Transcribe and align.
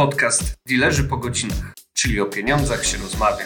Podcast 0.00 0.54
Dilerzy 0.66 1.04
po 1.04 1.16
godzinach, 1.16 1.74
czyli 1.92 2.20
o 2.20 2.26
pieniądzach 2.26 2.84
się 2.86 2.98
rozmawia. 2.98 3.44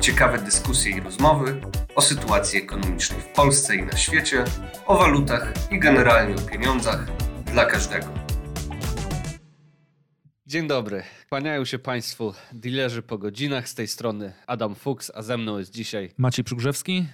Ciekawe 0.00 0.38
dyskusje 0.38 0.92
i 0.96 1.00
rozmowy 1.00 1.60
o 1.94 2.02
sytuacji 2.02 2.58
ekonomicznej 2.58 3.20
w 3.20 3.26
Polsce 3.26 3.76
i 3.76 3.82
na 3.82 3.96
świecie, 3.96 4.44
o 4.86 4.98
walutach 4.98 5.52
i 5.70 5.78
generalnie 5.78 6.34
o 6.34 6.38
pieniądzach 6.38 7.06
dla 7.44 7.64
każdego. 7.64 8.06
Dzień 10.46 10.68
dobry. 10.68 11.02
Kłaniają 11.28 11.64
się 11.64 11.78
Państwu 11.78 12.34
dilerzy 12.52 13.02
po 13.02 13.18
godzinach. 13.18 13.68
Z 13.68 13.74
tej 13.74 13.88
strony 13.88 14.32
Adam 14.46 14.74
Fuchs, 14.74 15.12
a 15.14 15.22
ze 15.22 15.36
mną 15.36 15.58
jest 15.58 15.72
dzisiaj 15.72 16.10
Maciej 16.18 16.44
Przygrzewski. 16.44 17.06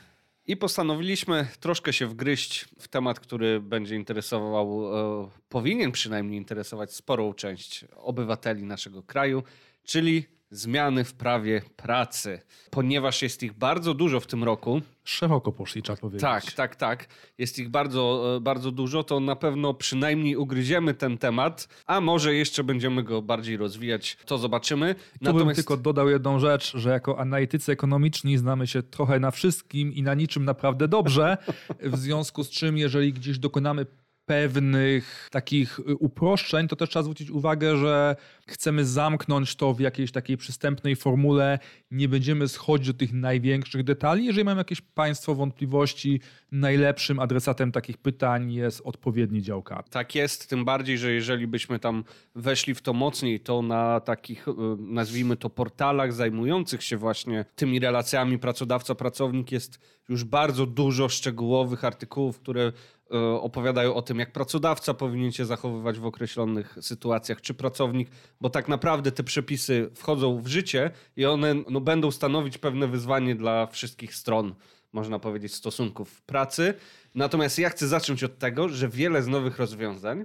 I 0.46 0.56
postanowiliśmy 0.56 1.46
troszkę 1.60 1.92
się 1.92 2.06
wgryźć 2.06 2.64
w 2.78 2.88
temat, 2.88 3.20
który 3.20 3.60
będzie 3.60 3.96
interesował, 3.96 4.96
e, 5.24 5.28
powinien 5.48 5.92
przynajmniej 5.92 6.38
interesować 6.38 6.94
sporą 6.94 7.34
część 7.34 7.84
obywateli 7.96 8.62
naszego 8.62 9.02
kraju, 9.02 9.42
czyli 9.84 10.33
zmiany 10.54 11.04
w 11.04 11.14
prawie 11.14 11.62
pracy. 11.76 12.40
Ponieważ 12.70 13.22
jest 13.22 13.42
ich 13.42 13.52
bardzo 13.52 13.94
dużo 13.94 14.20
w 14.20 14.26
tym 14.26 14.44
roku, 14.44 14.80
Szeroko 15.04 15.52
poszli, 15.52 15.82
trzeba 15.82 15.96
powiedzieć. 15.96 16.20
tak, 16.20 16.52
tak, 16.52 16.76
tak. 16.76 17.06
Jest 17.38 17.58
ich 17.58 17.68
bardzo, 17.68 18.34
e, 18.36 18.40
bardzo 18.40 18.70
dużo, 18.70 19.04
to 19.04 19.20
na 19.20 19.36
pewno 19.36 19.74
przynajmniej 19.74 20.36
ugryziemy 20.36 20.94
ten 20.94 21.18
temat, 21.18 21.68
a 21.86 22.00
może 22.00 22.34
jeszcze 22.34 22.64
będziemy 22.64 23.02
go 23.02 23.22
bardziej 23.22 23.56
rozwijać, 23.56 24.16
to 24.26 24.38
zobaczymy. 24.38 24.94
Tu 25.24 25.34
bym 25.34 25.54
tylko 25.54 25.76
dodał 25.76 26.08
jedną 26.08 26.38
rzecz, 26.38 26.76
że 26.76 26.90
jako 26.90 27.18
analitycy 27.20 27.72
ekonomiczni 27.72 28.38
znamy 28.38 28.66
się 28.66 28.82
trochę 28.82 29.20
na 29.20 29.30
wszystkim 29.30 29.92
i 29.92 30.02
na 30.02 30.14
niczym 30.14 30.44
naprawdę 30.44 30.88
dobrze, 30.88 31.36
w 31.80 31.96
związku 31.98 32.44
z 32.44 32.50
czym 32.50 32.78
jeżeli 32.78 33.12
gdzieś 33.12 33.38
dokonamy 33.38 33.86
pewnych 34.26 35.28
takich 35.30 35.78
y, 35.78 35.96
uproszczeń, 35.96 36.68
to 36.68 36.76
też 36.76 36.90
trzeba 36.90 37.02
zwrócić 37.02 37.30
uwagę, 37.30 37.76
że 37.76 38.16
chcemy 38.46 38.84
zamknąć 38.84 39.56
to 39.56 39.74
w 39.74 39.80
jakiejś 39.80 40.12
takiej 40.12 40.36
przystępnej 40.36 40.96
formule, 40.96 41.58
nie 41.90 42.08
będziemy 42.08 42.48
schodzić 42.48 42.86
do 42.86 42.94
tych 42.94 43.12
największych 43.12 43.84
detali. 43.84 44.24
Jeżeli 44.24 44.44
mają 44.44 44.56
jakieś 44.56 44.80
Państwo 44.80 45.34
wątpliwości, 45.34 46.20
najlepszym 46.52 47.20
adresatem 47.20 47.72
takich 47.72 47.98
pytań 47.98 48.52
jest 48.52 48.80
odpowiedni 48.84 49.42
dział 49.42 49.62
kart. 49.62 49.90
Tak 49.90 50.14
jest, 50.14 50.48
tym 50.48 50.64
bardziej, 50.64 50.98
że 50.98 51.12
jeżeli 51.12 51.46
byśmy 51.46 51.78
tam 51.78 52.04
weszli 52.34 52.74
w 52.74 52.82
to 52.82 52.92
mocniej, 52.92 53.40
to 53.40 53.62
na 53.62 54.00
takich, 54.00 54.48
y, 54.48 54.52
nazwijmy 54.78 55.36
to, 55.36 55.50
portalach 55.50 56.12
zajmujących 56.12 56.82
się 56.82 56.96
właśnie 56.96 57.44
tymi 57.56 57.80
relacjami 57.80 58.38
pracodawca-pracownik 58.38 59.52
jest 59.52 59.80
już 60.08 60.24
bardzo 60.24 60.66
dużo 60.66 61.08
szczegółowych 61.08 61.84
artykułów, 61.84 62.40
które 62.40 62.72
y, 63.14 63.18
opowiadają 63.18 63.94
o 63.94 64.02
tym, 64.02 64.18
jak 64.18 64.32
pracodawca 64.32 64.94
powinien 64.94 65.32
się 65.32 65.44
zachowywać 65.44 65.98
w 65.98 66.06
określonych 66.06 66.76
sytuacjach, 66.80 67.40
czy 67.40 67.54
pracownik, 67.54 68.08
bo 68.40 68.50
tak 68.50 68.68
naprawdę 68.68 69.12
te 69.12 69.24
przepisy 69.24 69.90
wchodzą 69.94 70.40
w 70.40 70.46
życie 70.46 70.90
i 71.16 71.26
one 71.26 71.54
no, 71.70 71.80
będą 71.80 72.10
stanowić 72.10 72.58
pewne 72.58 72.88
wyzwanie 72.88 73.34
dla 73.34 73.66
wszystkich 73.66 74.14
stron, 74.14 74.54
można 74.92 75.18
powiedzieć, 75.18 75.54
stosunków 75.54 76.22
pracy. 76.22 76.74
Natomiast 77.14 77.58
ja 77.58 77.70
chcę 77.70 77.88
zacząć 77.88 78.24
od 78.24 78.38
tego, 78.38 78.68
że 78.68 78.88
wiele 78.88 79.22
z 79.22 79.28
nowych 79.28 79.58
rozwiązań 79.58 80.24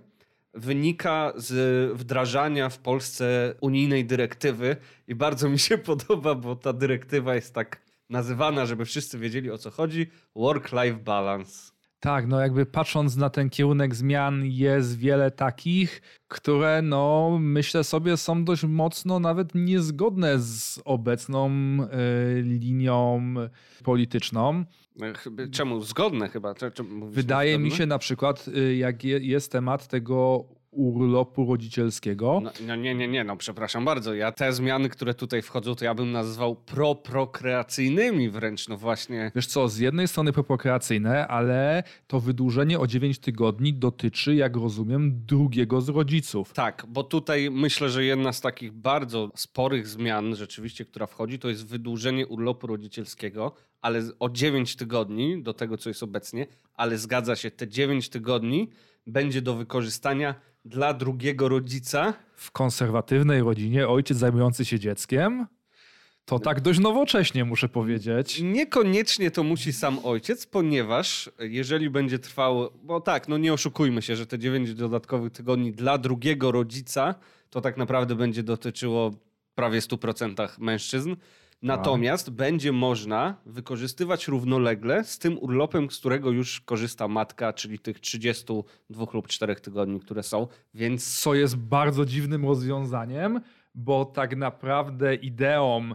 wynika 0.54 1.34
z 1.36 1.92
wdrażania 1.98 2.70
w 2.70 2.78
Polsce 2.80 3.56
unijnej 3.62 4.06
dyrektywy 4.06 4.76
i 5.08 5.16
bardzo 5.16 5.50
mi 5.50 5.60
się 5.60 5.78
podoba, 5.92 6.36
bo 6.36 6.56
ta 6.56 6.74
dyrektywa 6.74 7.36
jest 7.36 7.54
tak 7.54 7.89
nazywana, 8.10 8.66
żeby 8.66 8.86
wszyscy 8.86 9.20
wiedzieli 9.20 9.52
o 9.52 9.58
co 9.58 9.72
chodzi, 9.72 10.08
work-life 10.36 10.98
balance. 11.04 11.72
Tak, 12.02 12.28
no 12.28 12.40
jakby 12.40 12.66
patrząc 12.66 13.16
na 13.16 13.30
ten 13.30 13.50
kierunek 13.50 13.96
zmian 13.96 14.46
jest 14.46 14.98
wiele 14.98 15.32
takich, 15.32 16.02
które 16.28 16.82
no 16.82 17.38
myślę 17.42 17.84
sobie 17.84 18.18
są 18.18 18.46
dość 18.46 18.64
mocno 18.64 19.20
nawet 19.20 19.56
niezgodne 19.56 20.40
z 20.40 20.82
obecną 20.86 21.50
y, 21.84 22.42
linią 22.42 23.34
polityczną. 23.84 24.66
Czemu 25.52 25.82
zgodne 25.82 26.30
chyba? 26.30 26.54
Czemu 26.74 27.08
Wydaje 27.10 27.52
zgodne? 27.54 27.66
mi 27.66 27.72
się 27.72 27.86
na 27.86 27.98
przykład, 28.00 28.48
y, 28.48 28.76
jak 28.76 29.04
je, 29.04 29.20
jest 29.20 29.52
temat 29.52 29.88
tego 29.88 30.46
urlopu 30.72 31.46
rodzicielskiego. 31.46 32.40
No, 32.44 32.52
no, 32.68 32.76
nie, 32.76 32.96
nie, 32.96 33.08
nie, 33.08 33.24
no 33.24 33.38
przepraszam 33.38 33.86
bardzo. 33.86 34.14
Ja 34.14 34.32
te 34.32 34.54
zmiany, 34.54 34.90
które 34.90 35.14
tutaj 35.14 35.42
wchodzą, 35.42 35.76
to 35.76 35.86
ja 35.86 35.94
bym 35.94 36.12
nazwał 36.12 36.56
proprokreacyjnymi 36.56 38.30
wręcz, 38.30 38.68
no 38.68 38.78
właśnie. 38.78 39.32
Wiesz 39.36 39.48
co, 39.48 39.68
z 39.68 39.78
jednej 39.78 40.08
strony 40.08 40.34
proprokreacyjne, 40.34 41.28
ale 41.28 41.84
to 42.08 42.20
wydłużenie 42.20 42.80
o 42.80 42.88
9 42.88 43.20
tygodni 43.20 43.74
dotyczy, 43.74 44.36
jak 44.36 44.56
rozumiem, 44.56 45.26
drugiego 45.26 45.82
z 45.82 45.90
rodziców. 45.90 46.54
Tak, 46.54 46.86
bo 46.88 47.04
tutaj 47.04 47.52
myślę, 47.52 47.90
że 47.90 48.04
jedna 48.04 48.34
z 48.34 48.42
takich 48.42 48.72
bardzo 48.72 49.32
sporych 49.36 49.88
zmian 49.88 50.36
rzeczywiście, 50.36 50.86
która 50.86 51.08
wchodzi, 51.08 51.40
to 51.40 51.50
jest 51.50 51.68
wydłużenie 51.68 52.28
urlopu 52.28 52.68
rodzicielskiego, 52.68 53.54
ale 53.82 54.02
o 54.20 54.30
9 54.30 54.76
tygodni 54.76 55.44
do 55.44 55.54
tego, 55.54 55.78
co 55.78 55.90
jest 55.90 56.04
obecnie, 56.04 56.48
ale 56.74 56.98
zgadza 56.98 57.36
się, 57.36 57.52
te 57.52 57.68
9 57.68 58.10
tygodni 58.10 58.70
będzie 59.10 59.42
do 59.42 59.56
wykorzystania 59.56 60.36
dla 60.66 60.94
drugiego 60.94 61.50
rodzica. 61.50 62.14
W 62.36 62.52
konserwatywnej 62.52 63.42
rodzinie 63.42 63.88
ojciec 63.88 64.18
zajmujący 64.18 64.66
się 64.66 64.80
dzieckiem? 64.80 65.48
To 66.26 66.40
tak 66.40 66.62
dość 66.62 66.80
nowocześnie, 66.80 67.46
muszę 67.46 67.70
powiedzieć. 67.70 68.42
Niekoniecznie 68.42 69.32
to 69.32 69.44
musi 69.44 69.74
sam 69.74 70.00
ojciec, 70.04 70.46
ponieważ 70.46 71.30
jeżeli 71.40 71.90
będzie 71.90 72.20
trwało, 72.20 72.74
bo 72.84 73.02
tak, 73.02 73.28
no 73.28 73.38
nie 73.38 73.54
oszukujmy 73.54 74.02
się, 74.02 74.16
że 74.16 74.26
te 74.26 74.40
9 74.40 74.74
dodatkowych 74.74 75.32
tygodni 75.32 75.72
dla 75.72 75.98
drugiego 75.98 76.52
rodzica, 76.52 77.16
to 77.50 77.62
tak 77.62 77.78
naprawdę 77.78 78.16
będzie 78.16 78.44
dotyczyło 78.44 79.12
prawie 79.56 79.80
100% 79.80 80.60
mężczyzn. 80.60 81.16
Natomiast 81.62 82.28
A. 82.28 82.32
będzie 82.32 82.72
można 82.72 83.42
wykorzystywać 83.46 84.28
równolegle 84.28 85.04
z 85.04 85.20
tym 85.20 85.38
urlopem, 85.38 85.92
z 85.92 86.00
którego 86.00 86.32
już 86.32 86.62
korzysta 86.62 87.08
matka, 87.08 87.54
czyli 87.54 87.80
tych 87.80 88.00
32 88.00 89.06
lub 89.14 89.28
4 89.28 89.56
tygodni, 89.56 90.00
które 90.00 90.24
są. 90.24 90.48
Więc 90.74 91.22
co 91.22 91.36
jest 91.36 91.58
bardzo 91.58 92.06
dziwnym 92.06 92.46
rozwiązaniem, 92.46 93.42
bo 93.76 94.06
tak 94.06 94.36
naprawdę 94.36 95.16
ideą 95.16 95.90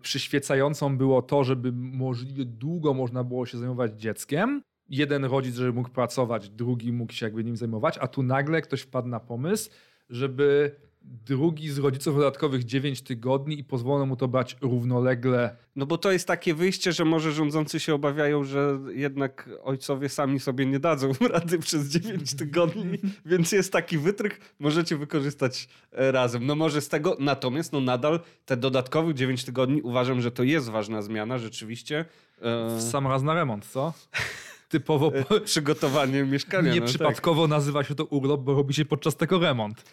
przyświecającą 0.00 0.98
było 0.98 1.22
to, 1.22 1.44
żeby 1.44 1.72
możliwie 1.72 2.44
długo 2.44 2.94
można 2.94 3.24
było 3.24 3.46
się 3.46 3.58
zajmować 3.58 4.00
dzieckiem. 4.00 4.62
Jeden 4.88 5.24
rodzic, 5.24 5.54
żeby 5.54 5.72
mógł 5.72 5.90
pracować, 5.90 6.50
drugi 6.50 6.92
mógł 6.92 7.12
się 7.12 7.26
jakby 7.26 7.44
nim 7.44 7.56
zajmować, 7.56 7.98
a 7.98 8.08
tu 8.08 8.22
nagle 8.22 8.62
ktoś 8.62 8.80
wpadł 8.80 9.08
na 9.08 9.20
pomysł, 9.20 9.70
żeby 10.10 10.76
drugi 11.04 11.70
z 11.70 11.78
rodziców 11.78 12.16
dodatkowych 12.16 12.64
9 12.64 13.02
tygodni 13.02 13.58
i 13.58 13.64
pozwolą 13.64 14.06
mu 14.06 14.16
to 14.16 14.28
brać 14.28 14.56
równolegle. 14.60 15.56
No 15.76 15.86
bo 15.86 15.98
to 15.98 16.12
jest 16.12 16.26
takie 16.26 16.54
wyjście, 16.54 16.92
że 16.92 17.04
może 17.04 17.32
rządzący 17.32 17.80
się 17.80 17.94
obawiają, 17.94 18.44
że 18.44 18.78
jednak 18.94 19.50
ojcowie 19.62 20.08
sami 20.08 20.40
sobie 20.40 20.66
nie 20.66 20.80
dadzą 20.80 21.12
rady 21.32 21.58
przez 21.58 21.88
9 21.88 22.36
tygodni, 22.36 22.98
więc 23.26 23.52
jest 23.52 23.72
taki 23.72 23.98
wytrych, 23.98 24.54
możecie 24.58 24.96
wykorzystać 24.96 25.68
e, 25.92 26.12
razem. 26.12 26.46
No 26.46 26.54
może 26.54 26.80
z 26.80 26.88
tego, 26.88 27.16
natomiast 27.20 27.72
no 27.72 27.80
nadal 27.80 28.20
te 28.44 28.56
dodatkowych 28.56 29.14
9 29.14 29.44
tygodni 29.44 29.82
uważam, 29.82 30.20
że 30.20 30.30
to 30.30 30.42
jest 30.42 30.70
ważna 30.70 31.02
zmiana 31.02 31.38
rzeczywiście. 31.38 32.04
E, 32.40 32.76
w 32.76 32.82
sam 32.82 33.06
raz 33.06 33.22
na 33.22 33.34
remont, 33.34 33.66
co? 33.66 33.92
typowo 34.74 35.12
e, 35.14 35.40
przygotowanie 35.40 36.22
mieszkania. 36.22 36.74
Nieprzypadkowo 36.74 37.40
no, 37.40 37.46
tak. 37.48 37.50
nazywa 37.50 37.84
się 37.84 37.94
to 37.94 38.04
urlop, 38.04 38.40
bo 38.40 38.54
robi 38.54 38.74
się 38.74 38.84
podczas 38.84 39.16
tego 39.16 39.38
remont. 39.38 39.84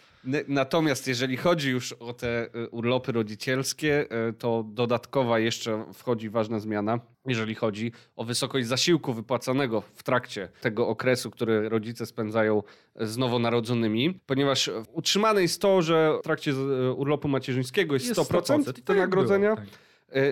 Natomiast 0.48 1.08
jeżeli 1.08 1.36
chodzi 1.36 1.70
już 1.70 1.92
o 1.92 2.12
te 2.12 2.54
e, 2.54 2.68
urlopy 2.68 3.12
rodzicielskie, 3.12 4.06
e, 4.10 4.32
to 4.32 4.64
dodatkowa 4.68 5.38
jeszcze 5.38 5.84
wchodzi 5.94 6.30
ważna 6.30 6.60
zmiana, 6.60 7.00
jeżeli 7.26 7.54
chodzi 7.54 7.92
o 8.16 8.24
wysokość 8.24 8.66
zasiłku 8.66 9.12
wypłacanego 9.12 9.82
w 9.94 10.02
trakcie 10.02 10.48
tego 10.60 10.88
okresu, 10.88 11.30
który 11.30 11.68
rodzice 11.68 12.06
spędzają 12.06 12.62
z 13.00 13.16
nowonarodzonymi, 13.16 14.20
ponieważ 14.26 14.70
utrzymane 14.92 15.42
jest 15.42 15.60
to, 15.60 15.82
że 15.82 16.18
w 16.20 16.22
trakcie 16.22 16.54
urlopu 16.96 17.28
macierzyńskiego 17.28 17.94
jest, 17.94 18.06
jest 18.06 18.20
100%, 18.20 18.62
100% 18.62 18.82
wynagrodzenia. 18.86 19.56
Tak 19.56 19.66
E, 19.66 19.66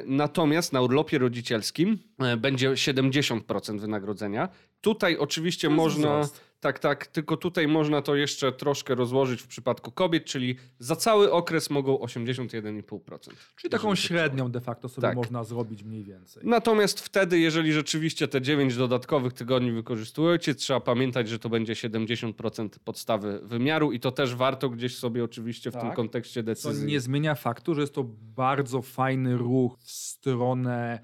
natomiast 0.07 0.73
na 0.73 0.81
urlopie 0.81 1.19
rodzicielskim 1.19 1.99
e, 2.19 2.37
będzie 2.37 2.71
70% 2.71 3.81
wynagrodzenia. 3.81 4.49
Tutaj 4.81 5.17
oczywiście 5.17 5.69
można. 5.69 6.21
Wzrost. 6.21 6.50
Tak, 6.61 6.79
tak, 6.79 7.07
tylko 7.07 7.37
tutaj 7.37 7.69
można 7.69 8.03
to 8.03 8.15
jeszcze 8.15 8.53
troszkę 8.53 8.95
rozłożyć 8.95 9.43
w 9.43 9.47
przypadku 9.47 9.93
kobiet, 9.93 10.25
czyli 10.25 10.57
za 10.79 10.97
cały 10.97 11.33
okres 11.33 11.71
mogą 11.71 11.97
81,5%. 11.97 13.31
Czyli 13.57 13.71
taką 13.71 13.95
średnią 13.95 14.51
de 14.51 14.61
facto 14.61 14.89
sobie 14.89 15.09
tak. 15.09 15.17
można 15.17 15.45
zrobić 15.45 15.83
mniej 15.83 16.05
więcej. 16.05 16.43
Natomiast 16.47 17.01
wtedy, 17.01 17.39
jeżeli 17.39 17.73
rzeczywiście 17.73 18.29
te 18.29 18.43
9 18.43 18.77
dodatkowych 18.77 19.33
tygodni 19.33 19.73
wykorzystujecie, 19.73 20.55
trzeba 20.55 20.81
pamiętać, 20.81 21.29
że 21.29 21.39
to 21.39 21.49
będzie 21.49 21.73
70% 21.73 22.69
podstawy 22.85 23.41
wymiaru 23.43 23.93
i 23.93 24.01
to 24.01 24.13
też 24.13 24.35
warto 24.35 24.69
gdzieś 24.69 24.97
sobie 24.97 25.25
oczywiście 25.25 25.71
w 25.71 25.75
tak. 25.75 25.83
tym 25.83 25.93
kontekście 25.93 26.43
decyzji. 26.43 26.83
To 26.83 26.89
nie 26.89 27.01
zmienia 27.01 27.35
faktu, 27.35 27.75
że 27.75 27.81
jest 27.81 27.95
to 27.95 28.05
bardzo 28.37 28.83
fajny 28.83 29.37
ruch 29.37 29.79
w 29.79 29.91
stronę 29.91 31.01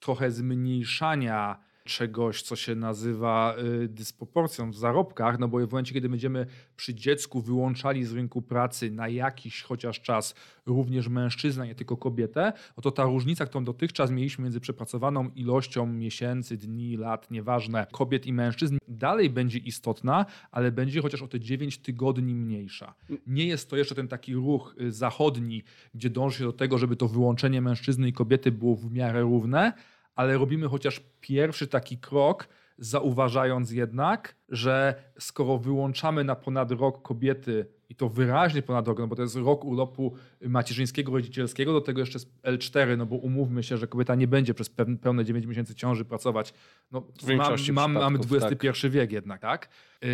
trochę 0.00 0.30
zmniejszania 0.30 1.67
czegoś, 1.88 2.42
co 2.42 2.56
się 2.56 2.74
nazywa 2.74 3.54
y, 3.82 3.88
dysproporcją 3.88 4.70
w 4.70 4.76
zarobkach, 4.76 5.38
no 5.38 5.48
bo 5.48 5.66
w 5.66 5.70
momencie, 5.70 5.94
kiedy 5.94 6.08
będziemy 6.08 6.46
przy 6.76 6.94
dziecku 6.94 7.40
wyłączali 7.40 8.04
z 8.04 8.12
rynku 8.12 8.42
pracy 8.42 8.90
na 8.90 9.08
jakiś 9.08 9.62
chociaż 9.62 10.00
czas 10.00 10.34
również 10.66 11.08
mężczyznę, 11.08 11.66
nie 11.66 11.74
tylko 11.74 11.96
kobietę, 11.96 12.52
no 12.76 12.82
to 12.82 12.90
ta 12.90 13.02
różnica, 13.02 13.46
którą 13.46 13.64
dotychczas 13.64 14.10
mieliśmy 14.10 14.42
między 14.42 14.60
przepracowaną 14.60 15.30
ilością 15.34 15.86
miesięcy, 15.86 16.56
dni, 16.56 16.96
lat, 16.96 17.30
nieważne, 17.30 17.86
kobiet 17.92 18.26
i 18.26 18.32
mężczyzn, 18.32 18.78
dalej 18.88 19.30
będzie 19.30 19.58
istotna, 19.58 20.26
ale 20.50 20.72
będzie 20.72 21.02
chociaż 21.02 21.22
o 21.22 21.28
te 21.28 21.40
9 21.40 21.78
tygodni 21.78 22.34
mniejsza. 22.34 22.94
Nie 23.26 23.46
jest 23.46 23.70
to 23.70 23.76
jeszcze 23.76 23.94
ten 23.94 24.08
taki 24.08 24.34
ruch 24.34 24.74
y, 24.80 24.92
zachodni, 24.92 25.62
gdzie 25.94 26.10
dąży 26.10 26.38
się 26.38 26.44
do 26.44 26.52
tego, 26.52 26.78
żeby 26.78 26.96
to 26.96 27.08
wyłączenie 27.08 27.62
mężczyzny 27.62 28.08
i 28.08 28.12
kobiety 28.12 28.52
było 28.52 28.76
w 28.76 28.92
miarę 28.92 29.20
równe, 29.20 29.72
ale 30.18 30.38
robimy 30.38 30.68
chociaż 30.68 31.00
pierwszy 31.20 31.66
taki 31.66 31.98
krok, 31.98 32.48
zauważając 32.78 33.70
jednak, 33.70 34.36
że 34.48 34.94
skoro 35.18 35.58
wyłączamy 35.58 36.24
na 36.24 36.36
ponad 36.36 36.70
rok 36.70 37.02
kobiety 37.02 37.66
i 37.88 37.94
to 37.94 38.08
wyraźnie 38.08 38.62
ponad 38.62 38.88
rok, 38.88 38.98
no 38.98 39.06
bo 39.06 39.16
to 39.16 39.22
jest 39.22 39.36
rok 39.36 39.64
urlopu 39.64 40.14
macierzyńskiego, 40.40 41.12
rodzicielskiego, 41.12 41.72
do 41.72 41.80
tego 41.80 42.00
jeszcze 42.00 42.18
L4, 42.42 42.96
no 42.98 43.06
bo 43.06 43.16
umówmy 43.16 43.62
się, 43.62 43.76
że 43.76 43.86
kobieta 43.86 44.14
nie 44.14 44.28
będzie 44.28 44.54
przez 44.54 44.70
pełne 45.00 45.24
9 45.24 45.46
miesięcy 45.46 45.74
ciąży 45.74 46.04
pracować. 46.04 46.54
No, 46.92 47.02
mam, 47.36 47.72
mam, 47.72 47.92
mamy 47.92 48.18
XXI 48.18 48.68
tak. 48.82 48.90
wiek 48.90 49.12
jednak, 49.12 49.40
tak? 49.40 49.68
Yy, 50.02 50.08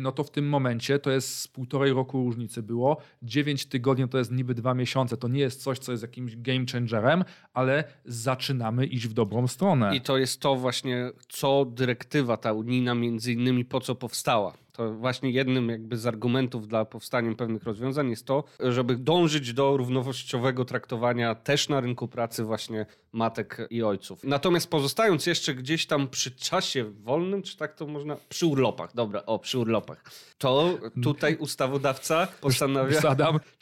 no 0.00 0.12
to 0.12 0.24
w 0.24 0.30
tym 0.30 0.48
momencie 0.48 0.98
to 0.98 1.10
jest 1.10 1.38
z 1.38 1.48
półtorej 1.48 1.92
roku 1.92 2.24
różnicy 2.24 2.62
było. 2.62 2.96
9 3.22 3.66
tygodni 3.66 4.08
to 4.08 4.18
jest 4.18 4.32
niby 4.32 4.54
dwa 4.54 4.74
miesiące. 4.74 5.16
To 5.16 5.28
nie 5.28 5.40
jest 5.40 5.62
coś, 5.62 5.78
co 5.78 5.92
jest 5.92 6.02
jakimś 6.02 6.36
game 6.36 6.64
changerem, 6.72 7.24
ale 7.54 7.84
zaczynamy 8.04 8.86
iść 8.86 9.08
w 9.08 9.12
dobrą 9.12 9.46
stronę. 9.48 9.96
I 9.96 10.00
to 10.00 10.18
jest 10.18 10.40
to 10.40 10.56
właśnie, 10.56 11.10
co 11.28 11.64
dyrektywa 11.64 12.36
ta 12.36 12.52
unijna 12.52 12.94
między 12.94 13.32
innymi 13.32 13.64
po 13.64 13.80
co 13.80 13.94
powstała 13.94 14.67
to 14.78 14.94
właśnie 14.94 15.30
jednym 15.30 15.68
jakby 15.68 15.96
z 15.96 16.06
argumentów 16.06 16.68
dla 16.68 16.84
powstania 16.84 17.34
pewnych 17.34 17.62
rozwiązań 17.62 18.10
jest 18.10 18.26
to, 18.26 18.44
żeby 18.60 18.96
dążyć 18.96 19.52
do 19.52 19.76
równościowego 19.76 20.64
traktowania 20.64 21.34
też 21.34 21.68
na 21.68 21.80
rynku 21.80 22.08
pracy 22.08 22.44
właśnie 22.44 22.86
matek 23.12 23.66
i 23.70 23.82
ojców. 23.82 24.24
Natomiast 24.24 24.70
pozostając 24.70 25.26
jeszcze 25.26 25.54
gdzieś 25.54 25.86
tam 25.86 26.08
przy 26.08 26.30
czasie 26.30 26.84
wolnym, 26.84 27.42
czy 27.42 27.56
tak 27.56 27.74
to 27.74 27.86
można, 27.86 28.16
przy 28.28 28.46
urlopach, 28.46 28.94
dobra, 28.94 29.26
o, 29.26 29.38
przy 29.38 29.58
urlopach, 29.58 30.04
to 30.38 30.78
tutaj 31.02 31.36
ustawodawca 31.36 32.28
postanawia, 32.40 33.00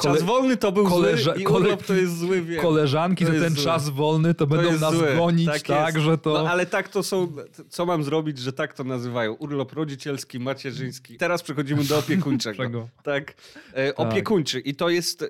czas 0.03 0.23
wolny 0.23 0.57
to 0.57 0.73
był 0.73 0.87
Koleża... 0.87 1.33
zły 1.33 1.43
i 1.43 1.47
urlop 1.47 1.83
to 1.83 1.95
jest 1.95 2.19
zły, 2.19 2.43
wiem. 2.43 2.63
Koleżanki, 2.63 3.27
że 3.27 3.33
ten 3.33 3.55
zły. 3.55 3.65
czas 3.65 3.89
wolny 3.89 4.35
to, 4.35 4.47
to 4.47 4.57
będą 4.57 4.79
nas 4.79 4.95
zły. 4.95 5.17
gonić, 5.17 5.47
tak, 5.47 5.63
tak 5.63 6.01
że 6.01 6.19
to... 6.19 6.33
No 6.33 6.51
ale 6.51 6.67
tak 6.67 6.89
to 6.89 7.03
są, 7.03 7.33
co 7.69 7.87
mam 7.87 8.05
zrobić, 8.05 8.39
że 8.39 8.53
tak 8.53 8.75
to 8.75 8.85
nazywają? 8.85 9.33
Urlop 9.33 9.73
rodzicielski, 9.73 10.41
macierzyński. 10.41 11.06
Teraz 11.19 11.43
przechodzimy 11.43 11.85
do 11.85 11.99
opiekuńczego. 11.99 12.89
tak, 13.03 13.35
e, 13.73 13.93
tak. 13.93 14.09
opiekuńczy 14.09 14.61
i 14.61 14.75
to 14.75 14.89
jest 14.89 15.23
e, 15.23 15.27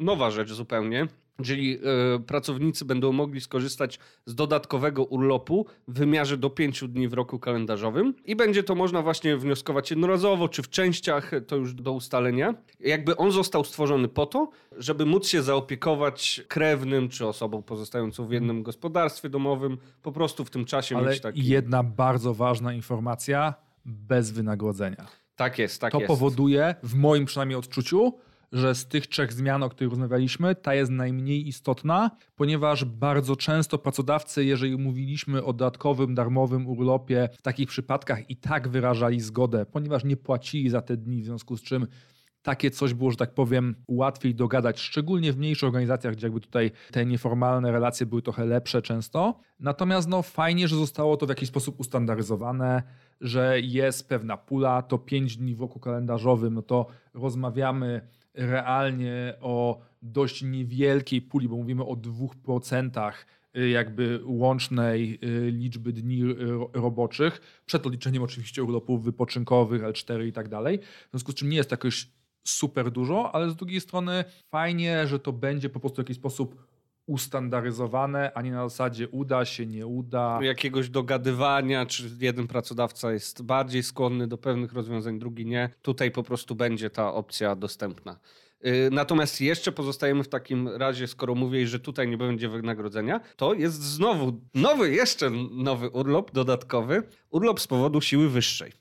nowa 0.00 0.30
rzecz 0.30 0.52
zupełnie. 0.52 1.08
Czyli 1.44 1.78
y, 2.16 2.20
pracownicy 2.20 2.84
będą 2.84 3.12
mogli 3.12 3.40
skorzystać 3.40 3.98
z 4.26 4.34
dodatkowego 4.34 5.04
urlopu 5.04 5.66
w 5.88 5.98
wymiarze 5.98 6.36
do 6.36 6.50
5 6.50 6.84
dni 6.88 7.08
w 7.08 7.12
roku 7.12 7.38
kalendarzowym 7.38 8.14
i 8.24 8.36
będzie 8.36 8.62
to 8.62 8.74
można 8.74 9.02
właśnie 9.02 9.36
wnioskować 9.36 9.90
jednorazowo 9.90 10.48
czy 10.48 10.62
w 10.62 10.70
częściach, 10.70 11.30
to 11.46 11.56
już 11.56 11.74
do 11.74 11.92
ustalenia. 11.92 12.54
Jakby 12.80 13.16
on 13.16 13.32
został 13.32 13.64
stworzony 13.64 14.08
po 14.08 14.26
to, 14.26 14.50
żeby 14.76 15.06
móc 15.06 15.28
się 15.28 15.42
zaopiekować 15.42 16.42
krewnym 16.48 17.08
czy 17.08 17.26
osobą 17.26 17.62
pozostającą 17.62 18.26
w 18.26 18.32
jednym 18.32 18.62
gospodarstwie 18.62 19.28
domowym, 19.28 19.78
po 20.02 20.12
prostu 20.12 20.44
w 20.44 20.50
tym 20.50 20.64
czasie 20.64 20.96
Ale 20.96 21.10
mieć 21.10 21.20
taki... 21.20 21.46
jedna 21.46 21.82
bardzo 21.82 22.34
ważna 22.34 22.72
informacja, 22.72 23.54
bez 23.86 24.30
wynagrodzenia. 24.30 25.06
Tak 25.36 25.58
jest, 25.58 25.80
tak 25.80 25.92
to 25.92 25.98
jest. 25.98 26.08
To 26.08 26.14
powoduje, 26.14 26.74
w 26.82 26.94
moim 26.94 27.24
przynajmniej 27.24 27.58
odczuciu, 27.58 28.12
że 28.52 28.74
z 28.74 28.86
tych 28.86 29.06
trzech 29.06 29.32
zmian, 29.32 29.62
o 29.62 29.68
których 29.68 29.90
rozmawialiśmy, 29.90 30.54
ta 30.54 30.74
jest 30.74 30.90
najmniej 30.90 31.48
istotna, 31.48 32.10
ponieważ 32.36 32.84
bardzo 32.84 33.36
często 33.36 33.78
pracodawcy, 33.78 34.44
jeżeli 34.44 34.78
mówiliśmy 34.78 35.44
o 35.44 35.52
dodatkowym, 35.52 36.14
darmowym 36.14 36.66
urlopie, 36.66 37.28
w 37.38 37.42
takich 37.42 37.68
przypadkach 37.68 38.30
i 38.30 38.36
tak 38.36 38.68
wyrażali 38.68 39.20
zgodę, 39.20 39.66
ponieważ 39.66 40.04
nie 40.04 40.16
płacili 40.16 40.70
za 40.70 40.82
te 40.82 40.96
dni, 40.96 41.22
w 41.22 41.24
związku 41.24 41.56
z 41.56 41.62
czym 41.62 41.86
takie 42.42 42.70
coś 42.70 42.94
było, 42.94 43.10
że 43.10 43.16
tak 43.16 43.34
powiem, 43.34 43.74
łatwiej 43.88 44.34
dogadać, 44.34 44.80
szczególnie 44.80 45.32
w 45.32 45.36
mniejszych 45.36 45.66
organizacjach, 45.66 46.14
gdzie 46.14 46.26
jakby 46.26 46.40
tutaj 46.40 46.70
te 46.92 47.06
nieformalne 47.06 47.72
relacje 47.72 48.06
były 48.06 48.22
trochę 48.22 48.44
lepsze 48.44 48.82
często. 48.82 49.40
Natomiast 49.60 50.08
no 50.08 50.22
fajnie, 50.22 50.68
że 50.68 50.76
zostało 50.76 51.16
to 51.16 51.26
w 51.26 51.28
jakiś 51.28 51.48
sposób 51.48 51.80
ustandaryzowane, 51.80 52.82
że 53.20 53.60
jest 53.60 54.08
pewna 54.08 54.36
pula, 54.36 54.82
to 54.82 54.98
5 54.98 55.36
dni 55.36 55.54
w 55.54 55.60
roku 55.60 55.80
kalendarzowym, 55.80 56.54
no 56.54 56.62
to 56.62 56.86
rozmawiamy 57.14 58.00
realnie 58.34 59.34
o 59.40 59.80
dość 60.02 60.42
niewielkiej 60.42 61.22
puli, 61.22 61.48
bo 61.48 61.56
mówimy 61.56 61.84
o 61.84 61.92
2% 61.94 63.12
y, 63.56 63.68
jakby 63.68 64.20
łącznej 64.24 65.18
y, 65.24 65.50
liczby 65.50 65.92
dni 65.92 66.22
roboczych, 66.72 67.62
przed 67.66 67.86
odliczeniem 67.86 68.22
oczywiście 68.22 68.64
urlopów 68.64 69.04
wypoczynkowych, 69.04 69.82
L4 69.82 70.26
i 70.26 70.32
tak 70.32 70.48
dalej. 70.48 70.78
W 70.78 71.10
związku 71.10 71.32
z 71.32 71.34
czym 71.34 71.48
nie 71.48 71.56
jest 71.56 71.70
to 71.70 71.72
jakoś 71.74 72.08
super 72.44 72.90
dużo, 72.90 73.34
ale 73.34 73.50
z 73.50 73.56
drugiej 73.56 73.80
strony 73.80 74.24
fajnie, 74.50 75.06
że 75.06 75.18
to 75.18 75.32
będzie 75.32 75.68
po 75.68 75.80
prostu 75.80 75.96
w 75.96 75.98
jakiś 75.98 76.16
sposób 76.16 76.66
ustandaryzowane, 77.06 78.32
a 78.34 78.42
nie 78.42 78.50
na 78.50 78.68
zasadzie 78.68 79.08
uda 79.08 79.44
się, 79.44 79.66
nie 79.66 79.86
uda. 79.86 80.38
Jakiegoś 80.42 80.90
dogadywania, 80.90 81.86
czy 81.86 82.10
jeden 82.20 82.46
pracodawca 82.46 83.12
jest 83.12 83.42
bardziej 83.42 83.82
skłonny 83.82 84.26
do 84.26 84.38
pewnych 84.38 84.72
rozwiązań, 84.72 85.18
drugi 85.18 85.46
nie. 85.46 85.70
Tutaj 85.82 86.10
po 86.10 86.22
prostu 86.22 86.54
będzie 86.54 86.90
ta 86.90 87.14
opcja 87.14 87.56
dostępna. 87.56 88.18
Y, 88.66 88.88
natomiast 88.92 89.40
jeszcze 89.40 89.72
pozostajemy 89.72 90.24
w 90.24 90.28
takim 90.28 90.68
razie, 90.68 91.06
skoro 91.06 91.34
mówię, 91.34 91.66
że 91.66 91.80
tutaj 91.80 92.08
nie 92.08 92.18
będzie 92.18 92.48
wynagrodzenia, 92.48 93.20
to 93.36 93.54
jest 93.54 93.82
znowu 93.82 94.40
nowy, 94.54 94.90
jeszcze 94.90 95.30
nowy 95.50 95.90
urlop 95.90 96.32
dodatkowy. 96.32 97.02
Urlop 97.30 97.60
z 97.60 97.66
powodu 97.66 98.00
siły 98.00 98.28
wyższej. 98.28 98.72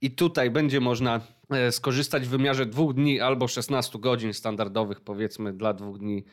I 0.00 0.10
tutaj 0.10 0.50
będzie 0.50 0.80
można 0.80 1.20
e, 1.50 1.72
skorzystać 1.72 2.26
w 2.26 2.30
wymiarze 2.30 2.66
dwóch 2.66 2.94
dni 2.94 3.20
albo 3.20 3.48
16 3.48 3.98
godzin 3.98 4.34
standardowych, 4.34 5.00
powiedzmy, 5.00 5.52
dla 5.52 5.74
dwóch 5.74 5.98
dni 5.98 6.24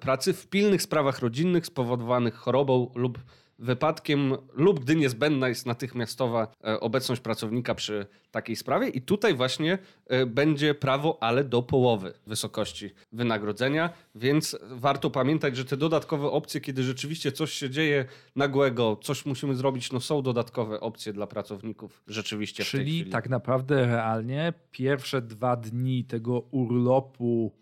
pracy 0.00 0.32
w 0.32 0.46
pilnych 0.46 0.82
sprawach 0.82 1.18
rodzinnych 1.18 1.66
spowodowanych 1.66 2.34
chorobą 2.34 2.92
lub 2.94 3.18
wypadkiem 3.58 4.36
lub 4.52 4.80
gdy 4.80 4.96
niezbędna 4.96 5.48
jest 5.48 5.66
natychmiastowa 5.66 6.52
e, 6.64 6.80
obecność 6.80 7.20
pracownika 7.20 7.74
przy 7.74 8.06
takiej 8.30 8.56
sprawie. 8.56 8.88
I 8.88 9.02
tutaj 9.02 9.34
właśnie 9.34 9.78
e, 10.06 10.26
będzie 10.26 10.74
prawo, 10.74 11.18
ale 11.20 11.44
do 11.44 11.62
połowy 11.62 12.14
wysokości 12.26 12.90
wynagrodzenia, 13.12 13.90
więc 14.14 14.58
warto 14.62 15.10
pamiętać, 15.10 15.56
że 15.56 15.64
te 15.64 15.76
dodatkowe 15.76 16.30
opcje, 16.30 16.60
kiedy 16.60 16.82
rzeczywiście 16.82 17.32
coś 17.32 17.52
się 17.52 17.70
dzieje 17.70 18.04
nagłego, 18.36 18.98
coś 19.02 19.26
musimy 19.26 19.54
zrobić, 19.54 19.92
no 19.92 20.00
są 20.00 20.22
dodatkowe 20.22 20.80
opcje 20.80 21.12
dla 21.12 21.26
pracowników 21.26 22.02
rzeczywiście. 22.06 22.64
Czyli 22.64 23.06
tak 23.06 23.28
naprawdę 23.28 23.86
realnie 23.86 24.52
pierwsze 24.70 25.22
dwa 25.22 25.56
dni 25.56 26.04
tego 26.04 26.40
urlopu 26.40 27.52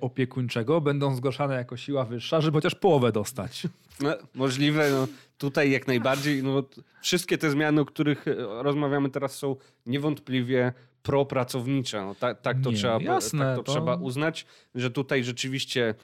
opiekuńczego 0.00 0.80
będą 0.80 1.14
zgłaszane 1.14 1.54
jako 1.54 1.76
siła 1.76 2.04
wyższa, 2.04 2.40
żeby 2.40 2.58
chociaż 2.58 2.74
połowę 2.74 3.12
dostać. 3.12 3.66
No, 4.00 4.16
możliwe, 4.34 4.90
no, 4.90 5.06
tutaj 5.38 5.70
jak 5.70 5.86
najbardziej. 5.86 6.42
No, 6.42 6.62
wszystkie 7.02 7.38
te 7.38 7.50
zmiany, 7.50 7.80
o 7.80 7.84
których 7.84 8.28
e, 8.28 8.34
rozmawiamy 8.62 9.10
teraz 9.10 9.34
są 9.36 9.56
niewątpliwie 9.86 10.72
propracownicze. 11.02 12.04
No, 12.04 12.14
tak, 12.14 12.40
tak 12.40 12.56
to, 12.60 12.70
Nie, 12.70 12.76
trzeba, 12.76 13.00
jasne, 13.02 13.44
tak 13.44 13.56
to, 13.56 13.62
to 13.62 13.72
trzeba 13.72 13.94
uznać, 13.94 14.46
że 14.74 14.90
tutaj 14.90 15.24
rzeczywiście 15.24 15.94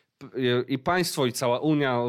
i 0.69 0.79
państwo, 0.79 1.27
i 1.27 1.33
cała 1.33 1.59
Unia 1.59 2.03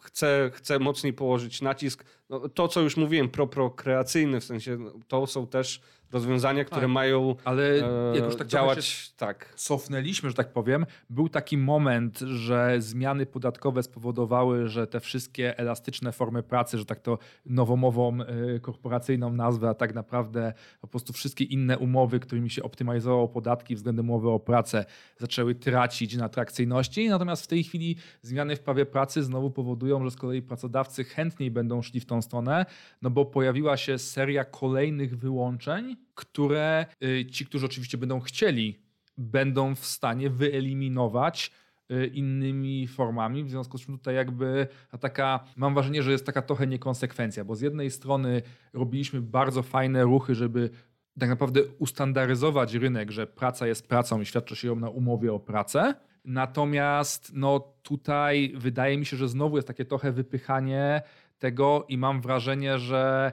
chce, 0.00 0.50
chce 0.54 0.78
mocniej 0.78 1.12
położyć 1.12 1.62
nacisk. 1.62 2.04
No, 2.32 2.48
to, 2.48 2.68
co 2.68 2.80
już 2.80 2.96
mówiłem, 2.96 3.28
proprokreacyjny, 3.28 4.40
w 4.40 4.44
sensie 4.44 4.78
to 5.08 5.26
są 5.26 5.46
też 5.46 5.80
rozwiązania, 6.12 6.64
które 6.64 6.80
tak, 6.80 6.90
mają 6.90 7.36
ale 7.44 7.62
e, 7.64 8.16
jak 8.16 8.24
już 8.24 8.36
tak 8.36 8.46
działać 8.46 9.12
tak. 9.16 9.54
Cofnęliśmy, 9.56 10.30
że 10.30 10.34
tak 10.34 10.52
powiem. 10.52 10.86
Był 11.10 11.28
taki 11.28 11.58
moment, 11.58 12.18
że 12.18 12.76
zmiany 12.78 13.26
podatkowe 13.26 13.82
spowodowały, 13.82 14.68
że 14.68 14.86
te 14.86 15.00
wszystkie 15.00 15.58
elastyczne 15.58 16.12
formy 16.12 16.42
pracy, 16.42 16.78
że 16.78 16.84
tak 16.84 17.00
to 17.00 17.18
nowomową 17.46 18.18
e, 18.20 18.60
korporacyjną 18.60 19.32
nazwę, 19.32 19.68
a 19.68 19.74
tak 19.74 19.94
naprawdę 19.94 20.52
po 20.80 20.88
prostu 20.88 21.12
wszystkie 21.12 21.44
inne 21.44 21.78
umowy, 21.78 22.20
którymi 22.20 22.50
się 22.50 22.62
optymalizowało 22.62 23.28
podatki 23.28 23.76
względem 23.76 24.10
umowy 24.10 24.30
o 24.30 24.40
pracę, 24.40 24.84
zaczęły 25.18 25.54
tracić 25.54 26.16
na 26.16 26.24
atrakcyjności. 26.24 27.08
Natomiast 27.08 27.44
w 27.44 27.46
tej 27.46 27.64
chwili 27.64 27.96
zmiany 28.22 28.56
w 28.56 28.60
prawie 28.60 28.86
pracy 28.86 29.22
znowu 29.22 29.50
powodują, 29.50 30.04
że 30.04 30.10
z 30.10 30.16
kolei 30.16 30.42
pracodawcy 30.42 31.04
chętniej 31.04 31.50
będą 31.50 31.82
szli 31.82 32.00
w 32.00 32.06
tą 32.06 32.21
stronę, 32.22 32.66
no 33.02 33.10
bo 33.10 33.24
pojawiła 33.24 33.76
się 33.76 33.98
seria 33.98 34.44
kolejnych 34.44 35.18
wyłączeń, 35.18 35.96
które 36.14 36.86
y, 37.04 37.26
ci, 37.26 37.46
którzy 37.46 37.66
oczywiście 37.66 37.98
będą 37.98 38.20
chcieli, 38.20 38.82
będą 39.18 39.74
w 39.74 39.86
stanie 39.86 40.30
wyeliminować 40.30 41.52
y, 41.92 42.06
innymi 42.06 42.86
formami, 42.86 43.44
w 43.44 43.50
związku 43.50 43.78
z 43.78 43.86
czym 43.86 43.98
tutaj 43.98 44.14
jakby 44.14 44.68
taka, 45.00 45.44
mam 45.56 45.74
wrażenie, 45.74 46.02
że 46.02 46.12
jest 46.12 46.26
taka 46.26 46.42
trochę 46.42 46.66
niekonsekwencja, 46.66 47.44
bo 47.44 47.56
z 47.56 47.60
jednej 47.60 47.90
strony 47.90 48.42
robiliśmy 48.72 49.20
bardzo 49.20 49.62
fajne 49.62 50.02
ruchy, 50.02 50.34
żeby 50.34 50.70
tak 51.18 51.28
naprawdę 51.28 51.60
ustandaryzować 51.78 52.74
rynek, 52.74 53.10
że 53.10 53.26
praca 53.26 53.66
jest 53.66 53.88
pracą 53.88 54.20
i 54.20 54.26
świadczy 54.26 54.56
się 54.56 54.68
ją 54.68 54.76
na 54.76 54.88
umowie 54.88 55.32
o 55.32 55.40
pracę. 55.40 55.94
Natomiast 56.24 57.32
no, 57.34 57.74
tutaj 57.82 58.52
wydaje 58.56 58.98
mi 58.98 59.06
się, 59.06 59.16
że 59.16 59.28
znowu 59.28 59.56
jest 59.56 59.68
takie 59.68 59.84
trochę 59.84 60.12
wypychanie 60.12 61.02
tego 61.42 61.84
i 61.88 61.98
mam 61.98 62.20
wrażenie, 62.20 62.78
że 62.78 63.32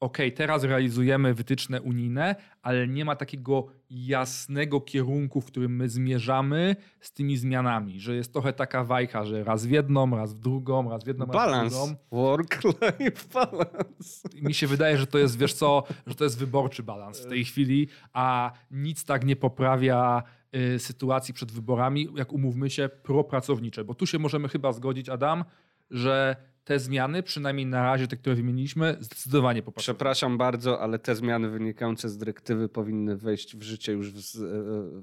ok, 0.00 0.18
teraz 0.34 0.64
realizujemy 0.64 1.34
wytyczne 1.34 1.82
unijne, 1.82 2.34
ale 2.62 2.88
nie 2.88 3.04
ma 3.04 3.16
takiego 3.16 3.66
jasnego 3.90 4.80
kierunku, 4.80 5.40
w 5.40 5.46
którym 5.46 5.76
my 5.76 5.88
zmierzamy 5.88 6.76
z 7.00 7.12
tymi 7.12 7.36
zmianami, 7.36 8.00
że 8.00 8.16
jest 8.16 8.32
trochę 8.32 8.52
taka 8.52 8.84
wajcha, 8.84 9.24
że 9.24 9.44
raz 9.44 9.66
w 9.66 9.70
jedną, 9.70 10.16
raz 10.16 10.34
w 10.34 10.38
drugą, 10.38 10.90
raz 10.90 11.04
w 11.04 11.06
jedną, 11.06 11.26
balance. 11.26 11.62
raz 11.62 11.74
w 11.74 11.86
drugą. 11.86 11.96
Work-life 12.12 13.28
balance. 13.34 14.28
Mi 14.42 14.54
się 14.54 14.66
wydaje, 14.66 14.96
że 14.98 15.06
to 15.06 15.18
jest, 15.18 15.38
wiesz 15.38 15.54
co, 15.54 15.82
że 16.06 16.14
to 16.14 16.24
jest 16.24 16.38
wyborczy 16.38 16.82
balans 16.82 17.20
w 17.20 17.28
tej 17.28 17.44
chwili, 17.44 17.88
a 18.12 18.52
nic 18.70 19.04
tak 19.04 19.24
nie 19.24 19.36
poprawia 19.36 20.22
y, 20.74 20.78
sytuacji 20.78 21.34
przed 21.34 21.52
wyborami, 21.52 22.08
jak 22.16 22.32
umówmy 22.32 22.70
się, 22.70 22.88
propracownicze, 23.02 23.84
bo 23.84 23.94
tu 23.94 24.06
się 24.06 24.18
możemy 24.18 24.48
chyba 24.48 24.72
zgodzić, 24.72 25.08
Adam, 25.08 25.44
że 25.90 26.36
te 26.66 26.78
zmiany, 26.78 27.22
przynajmniej 27.22 27.66
na 27.66 27.82
razie 27.82 28.06
te, 28.06 28.16
które 28.16 28.36
wymieniliśmy, 28.36 28.96
zdecydowanie 29.00 29.62
poprawią. 29.62 29.82
Przepraszam 29.82 30.38
bardzo, 30.38 30.80
ale 30.80 30.98
te 30.98 31.14
zmiany 31.14 31.48
wynikające 31.48 32.08
z 32.08 32.18
dyrektywy 32.18 32.68
powinny 32.68 33.16
wejść 33.16 33.56
w 33.56 33.62
życie 33.62 33.92
już 33.92 34.12
w, 34.12 34.20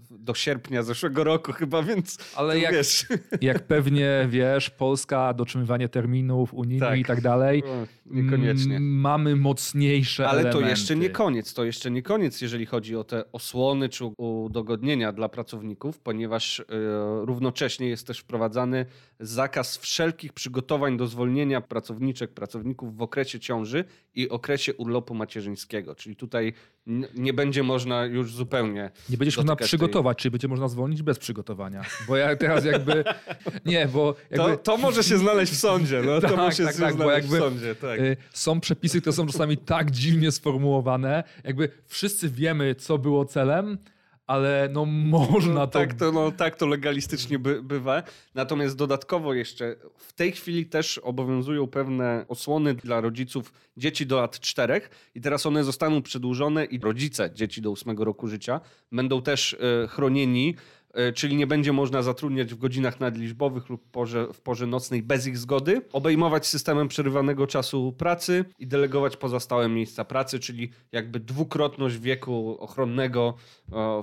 do 0.09 0.33
sierpnia 0.33 0.83
zeszłego 0.83 1.23
roku 1.23 1.51
chyba, 1.51 1.83
więc 1.83 2.17
ale 2.35 2.59
jak, 2.59 2.73
wiesz. 2.73 3.05
jak 3.41 3.67
pewnie 3.67 4.27
wiesz, 4.29 4.69
Polska, 4.69 5.33
dotrzymywanie 5.33 5.89
terminów 5.89 6.53
unijnych 6.53 6.89
tak. 6.89 6.99
i 6.99 7.05
tak 7.05 7.21
dalej, 7.21 7.63
o, 7.63 7.87
niekoniecznie. 8.05 8.79
mamy 8.79 9.35
mocniejsze 9.35 10.27
Ale 10.27 10.41
elementy. 10.41 10.63
to 10.63 10.69
jeszcze 10.69 10.95
nie 10.95 11.09
koniec, 11.09 11.53
to 11.53 11.65
jeszcze 11.65 11.91
nie 11.91 12.01
koniec, 12.01 12.41
jeżeli 12.41 12.65
chodzi 12.65 12.95
o 12.95 13.03
te 13.03 13.31
osłony 13.31 13.89
czy 13.89 14.05
udogodnienia 14.05 15.11
dla 15.11 15.29
pracowników, 15.29 15.99
ponieważ 15.99 16.59
y, 16.59 16.65
równocześnie 17.21 17.87
jest 17.87 18.07
też 18.07 18.19
wprowadzany 18.19 18.85
zakaz 19.19 19.77
wszelkich 19.77 20.33
przygotowań 20.33 20.97
do 20.97 21.07
zwolnienia 21.07 21.52
pracowniczek, 21.61 22.31
pracowników 22.31 22.97
w 22.97 23.01
okresie 23.01 23.39
ciąży 23.39 23.85
i 24.15 24.29
okresie 24.29 24.73
urlopu 24.73 25.13
macierzyńskiego. 25.13 25.95
Czyli 25.95 26.15
tutaj 26.15 26.53
nie 27.15 27.33
będzie 27.33 27.63
można 27.63 28.05
już 28.05 28.33
zupełnie. 28.33 28.91
Nie 29.09 29.17
będziesz 29.17 29.37
można 29.37 29.55
przygotować, 29.55 30.17
tej... 30.17 30.21
czyli 30.21 30.31
będzie 30.31 30.47
można 30.47 30.67
zwolnić 30.67 31.03
bez 31.03 31.19
przygotowania. 31.19 31.81
Bo 32.07 32.17
ja 32.17 32.35
teraz 32.35 32.65
jakby. 32.65 33.03
Nie, 33.65 33.87
bo. 33.87 34.15
Jakby... 34.31 34.37
To, 34.37 34.57
to 34.57 34.77
może 34.77 35.03
się 35.03 35.17
znaleźć 35.17 35.53
w 35.53 35.57
sądzie. 35.57 36.01
No, 36.05 36.21
to 36.21 36.27
tak, 36.27 36.37
może 36.37 36.63
tak, 36.63 36.75
się 36.75 36.81
tak, 36.81 36.93
znaleźć 36.93 37.27
w 37.27 37.37
sądzie. 37.37 37.75
Tak. 37.75 37.99
Y, 37.99 38.17
są 38.33 38.59
przepisy, 38.59 39.01
które 39.01 39.13
są 39.13 39.27
czasami 39.27 39.57
tak 39.57 39.91
dziwnie 39.91 40.31
sformułowane. 40.31 41.23
Jakby 41.43 41.69
wszyscy 41.85 42.29
wiemy, 42.29 42.75
co 42.75 42.97
było 42.97 43.25
celem 43.25 43.77
ale 44.27 44.69
no 44.71 44.85
można 44.85 45.53
no, 45.53 45.67
to... 45.67 45.79
Tak 45.79 45.93
to, 45.93 46.11
no, 46.11 46.31
tak 46.31 46.55
to 46.55 46.67
legalistycznie 46.67 47.39
by, 47.39 47.63
bywa. 47.63 48.03
Natomiast 48.35 48.75
dodatkowo 48.75 49.33
jeszcze 49.33 49.75
w 49.97 50.13
tej 50.13 50.31
chwili 50.31 50.65
też 50.65 50.97
obowiązują 50.97 51.67
pewne 51.67 52.25
osłony 52.27 52.73
dla 52.73 53.01
rodziców 53.01 53.53
dzieci 53.77 54.05
do 54.05 54.17
lat 54.17 54.39
czterech 54.39 54.89
i 55.15 55.21
teraz 55.21 55.45
one 55.45 55.63
zostaną 55.63 56.01
przedłużone 56.01 56.65
i 56.65 56.79
rodzice 56.79 57.31
dzieci 57.33 57.61
do 57.61 57.71
ósmego 57.71 58.05
roku 58.05 58.27
życia 58.27 58.61
będą 58.91 59.21
też 59.21 59.53
e, 59.83 59.87
chronieni 59.87 60.55
czyli 61.15 61.35
nie 61.35 61.47
będzie 61.47 61.73
można 61.73 62.01
zatrudniać 62.01 62.53
w 62.53 62.57
godzinach 62.57 62.99
nadliczbowych 62.99 63.69
lub 63.69 63.91
porze, 63.91 64.27
w 64.33 64.41
porze 64.41 64.67
nocnej 64.67 65.03
bez 65.03 65.27
ich 65.27 65.37
zgody, 65.37 65.81
obejmować 65.93 66.47
systemem 66.47 66.87
przerywanego 66.87 67.47
czasu 67.47 67.93
pracy 67.97 68.45
i 68.59 68.67
delegować 68.67 69.17
pozostałe 69.17 69.69
miejsca 69.69 70.05
pracy, 70.05 70.39
czyli 70.39 70.69
jakby 70.91 71.19
dwukrotność 71.19 71.97
wieku 71.97 72.57
ochronnego 72.59 73.33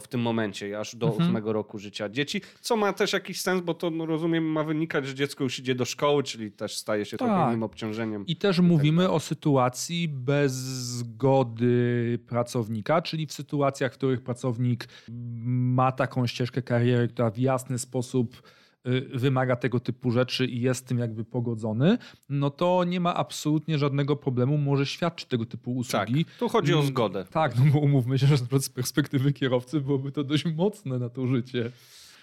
w 0.00 0.08
tym 0.08 0.20
momencie, 0.20 0.78
aż 0.78 0.96
do 0.96 1.06
mhm. 1.06 1.36
8 1.36 1.48
roku 1.48 1.78
życia 1.78 2.08
dzieci, 2.08 2.40
co 2.60 2.76
ma 2.76 2.92
też 2.92 3.12
jakiś 3.12 3.40
sens, 3.40 3.60
bo 3.60 3.74
to 3.74 3.90
no, 3.90 4.06
rozumiem 4.06 4.44
ma 4.44 4.64
wynikać, 4.64 5.06
że 5.06 5.14
dziecko 5.14 5.44
już 5.44 5.58
idzie 5.58 5.74
do 5.74 5.84
szkoły, 5.84 6.22
czyli 6.22 6.52
też 6.52 6.76
staje 6.76 7.04
się 7.04 7.16
tak. 7.16 7.28
trochę 7.28 7.48
innym 7.48 7.62
obciążeniem. 7.62 8.26
I 8.26 8.36
też 8.36 8.60
mówimy 8.60 9.02
tak 9.02 9.12
o 9.12 9.20
sytuacji 9.20 10.08
bez 10.08 10.52
zgody 10.52 12.18
pracownika, 12.26 13.02
czyli 13.02 13.26
w 13.26 13.32
sytuacjach, 13.32 13.92
w 13.92 13.96
których 13.96 14.22
pracownik 14.22 14.88
ma 15.08 15.92
taką 15.92 16.26
ścieżkę 16.26 16.62
kariery, 16.62 16.79
kariery, 16.80 17.08
która 17.08 17.30
w 17.30 17.38
jasny 17.38 17.78
sposób 17.78 18.42
y, 18.86 19.00
wymaga 19.14 19.56
tego 19.56 19.80
typu 19.80 20.10
rzeczy 20.10 20.46
i 20.46 20.60
jest 20.60 20.86
tym 20.86 20.98
jakby 20.98 21.24
pogodzony, 21.24 21.98
no 22.28 22.50
to 22.50 22.84
nie 22.84 23.00
ma 23.00 23.14
absolutnie 23.14 23.78
żadnego 23.78 24.16
problemu, 24.16 24.58
może 24.58 24.86
świadczyć 24.86 25.28
tego 25.28 25.46
typu 25.46 25.76
usługi. 25.76 26.24
Tak, 26.24 26.34
tu 26.34 26.48
chodzi 26.48 26.74
o 26.74 26.76
mm, 26.76 26.88
zgodę. 26.88 27.24
Tak, 27.30 27.58
no 27.58 27.64
bo 27.72 27.78
umówmy 27.78 28.18
się, 28.18 28.26
że 28.26 28.36
z 28.38 28.68
perspektywy 28.68 29.32
kierowcy 29.32 29.80
byłoby 29.80 30.12
to 30.12 30.24
dość 30.24 30.44
mocne 30.44 30.98
nadużycie. 30.98 31.70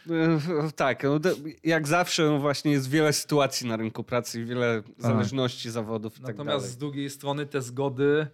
E, 0.09 0.71
tak, 0.75 1.03
no 1.03 1.19
jak 1.63 1.87
zawsze 1.87 2.25
no 2.25 2.39
właśnie 2.39 2.71
jest 2.71 2.89
wiele 2.89 3.13
sytuacji 3.13 3.67
na 3.67 3.77
rynku 3.77 4.03
pracy 4.03 4.41
i 4.41 4.45
wiele 4.45 4.83
tak. 4.83 5.01
zależności 5.01 5.71
zawodów 5.71 6.19
i 6.19 6.21
Natomiast 6.21 6.37
tak 6.37 6.47
dalej. 6.47 6.69
z 6.69 6.77
drugiej 6.77 7.09
strony 7.09 7.45
te 7.45 7.61
zgody 7.61 8.27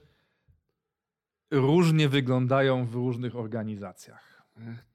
różnie 1.52 2.10
wyglądają 2.10 2.86
w 2.86 2.94
różnych 2.96 3.36
organizacjach. 3.36 4.33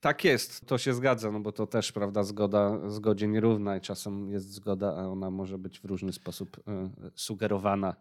Tak 0.00 0.24
jest, 0.24 0.66
to 0.66 0.78
się 0.78 0.94
zgadza, 0.94 1.30
no 1.30 1.40
bo 1.40 1.52
to 1.52 1.66
też, 1.66 1.92
prawda, 1.92 2.22
zgoda 2.22 2.90
zgodzie 2.90 3.28
nierówna 3.28 3.76
i 3.76 3.80
czasem 3.80 4.30
jest 4.30 4.52
zgoda, 4.52 4.94
a 4.96 5.06
ona 5.06 5.30
może 5.30 5.58
być 5.58 5.80
w 5.80 5.84
różny 5.84 6.12
sposób 6.12 6.58
y, 6.58 6.62
sugerowana, 7.14 7.94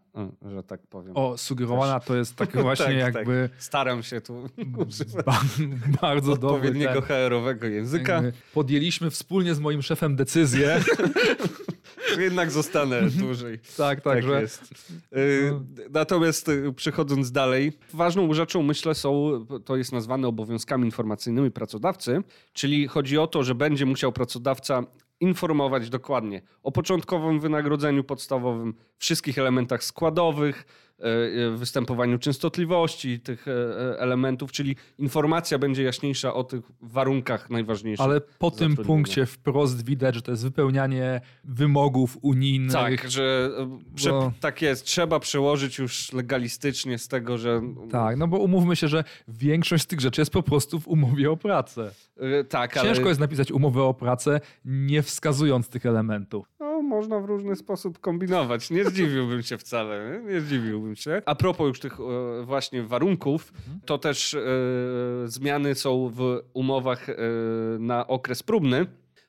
y, 0.46 0.50
że 0.52 0.64
tak 0.64 0.88
powiem. 0.88 1.12
O, 1.18 1.38
sugerowana 1.38 2.00
też. 2.00 2.08
to 2.08 2.16
jest 2.16 2.36
tak 2.46 2.62
właśnie 2.62 3.02
tak, 3.02 3.16
jakby... 3.16 3.50
Tak. 3.54 3.64
Staram 3.64 4.04
się 4.04 4.22
tu 4.22 4.50
ba 5.26 5.42
bardzo 6.02 6.32
odpowiedniego 6.32 7.02
HR-owego 7.02 7.68
języka. 7.68 8.22
Podjęliśmy 8.54 9.10
wspólnie 9.10 9.56
z 9.56 9.60
moim 9.60 9.82
szefem 9.82 10.16
decyzję, 10.16 10.80
Jednak 12.20 12.52
zostanę 12.52 13.02
dłużej. 13.10 13.60
tak, 13.78 14.02
tak. 14.02 14.24
Że... 14.24 14.42
Jest. 14.42 14.62
Y, 15.18 15.52
no. 15.52 15.84
Natomiast 15.90 16.50
y, 16.50 16.74
przechodząc 16.74 17.32
dalej, 17.32 17.72
ważną 17.94 18.34
rzeczą 18.34 18.64
myślę 18.64 18.96
są, 18.96 19.46
to 19.66 19.76
jest 19.76 19.92
nazwane 19.92 20.28
obowiązkami 20.28 20.86
informacyjnymi 20.86 21.52
pracodawcy, 21.52 22.22
czyli 22.54 22.88
chodzi 22.88 23.18
o 23.18 23.28
to, 23.28 23.44
że 23.44 23.56
będzie 23.56 23.86
musiał 23.86 24.12
pracodawca 24.12 24.84
informować 25.20 25.90
dokładnie 25.90 26.42
o 26.64 26.72
początkowym 26.72 27.40
wynagrodzeniu 27.40 28.04
podstawowym, 28.04 28.74
wszystkich 28.98 29.38
elementach 29.38 29.84
składowych, 29.84 30.66
występowaniu 31.56 32.20
częstotliwości 32.20 33.20
tych 33.20 33.48
e, 33.48 34.00
elementów, 34.00 34.52
czyli 34.52 34.76
informacja 34.98 35.60
będzie 35.60 35.84
jaśniejsza 35.84 36.34
o 36.34 36.44
tych 36.44 36.62
warunkach 36.82 37.50
najważniejszych. 37.50 38.06
Ale 38.06 38.22
po 38.22 38.52
tym 38.52 38.76
punkcie 38.76 39.26
wprost 39.26 39.86
widać, 39.86 40.16
że 40.16 40.22
to 40.22 40.32
jest 40.32 40.44
wypełnianie 40.44 41.22
wymogów 41.44 42.18
unijnych. 42.22 42.74
Tak, 42.74 43.10
że 43.10 43.50
bo... 44.10 44.34
tak 44.40 44.62
jest. 44.62 44.86
Trzeba 44.86 45.20
przełożyć 45.20 45.78
już 45.78 46.14
legalistycznie 46.14 46.98
z 46.98 47.08
tego, 47.08 47.38
że. 47.38 47.62
Tak, 47.92 48.18
no 48.18 48.28
bo 48.28 48.38
umówmy 48.38 48.76
się, 48.76 48.88
że 48.88 49.04
większość 49.28 49.84
z 49.84 49.88
tych 49.88 50.00
rzeczy 50.00 50.22
jest 50.22 50.32
po 50.32 50.44
prostu 50.44 50.80
w 50.80 50.88
umowie 50.88 51.32
o 51.32 51.38
pracę. 51.38 51.92
Tak, 52.50 52.74
Ciężko 52.74 53.02
ale... 53.02 53.08
jest 53.08 53.20
napisać 53.20 53.52
umowę 53.52 53.84
o 53.84 53.94
pracę, 53.94 54.42
nie 54.66 55.02
wskazując 55.02 55.70
tych 55.70 55.86
elementów. 55.86 56.48
No, 56.60 56.67
można 56.88 57.20
w 57.20 57.26
różny 57.26 57.56
sposób 57.56 58.00
kombinować. 58.00 58.70
Nie 58.70 58.86
zdziwiłbym 58.86 59.44
się 59.44 59.58
wcale. 59.58 60.22
Nie 60.26 60.42
zdziwiłbym 60.42 60.96
się. 60.96 61.22
A 61.26 61.36
propos 61.36 61.68
już 61.68 61.80
tych 61.80 62.00
e, 62.00 62.44
właśnie 62.44 62.84
warunków, 62.84 63.54
to 63.86 63.98
też 63.98 64.34
e, 64.34 64.40
zmiany 65.26 65.76
są 65.76 66.10
w 66.10 66.40
umowach 66.54 67.10
e, 67.10 67.16
na 67.80 68.08
okres 68.08 68.44
próbny 68.44 68.86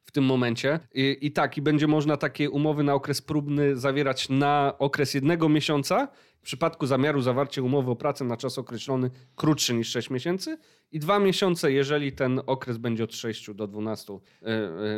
w 0.08 0.12
tym 0.12 0.24
momencie. 0.24 0.80
I, 0.94 1.18
I, 1.20 1.32
tak, 1.32 1.56
i 1.56 1.62
będzie 1.62 1.86
można 1.86 2.16
takie 2.16 2.50
umowy 2.50 2.82
na 2.82 2.94
okres 2.94 3.22
próbny 3.22 3.76
zawierać 3.76 4.28
na 4.28 4.74
okres 4.78 5.14
jednego 5.14 5.48
miesiąca. 5.48 6.08
W 6.38 6.42
przypadku 6.42 6.86
zamiaru 6.86 7.20
zawarcia 7.20 7.62
umowy 7.62 7.90
o 7.90 7.96
pracę 7.96 8.24
na 8.24 8.36
czas 8.36 8.58
określony 8.58 9.10
krótszy 9.36 9.74
niż 9.74 9.88
6 9.88 10.10
miesięcy 10.10 10.58
i 10.92 10.98
dwa 10.98 11.18
miesiące, 11.18 11.72
jeżeli 11.72 12.12
ten 12.12 12.40
okres 12.46 12.76
będzie 12.76 13.04
od 13.04 13.14
6 13.14 13.50
do 13.54 13.66
12 13.66 14.12
y, 14.12 14.18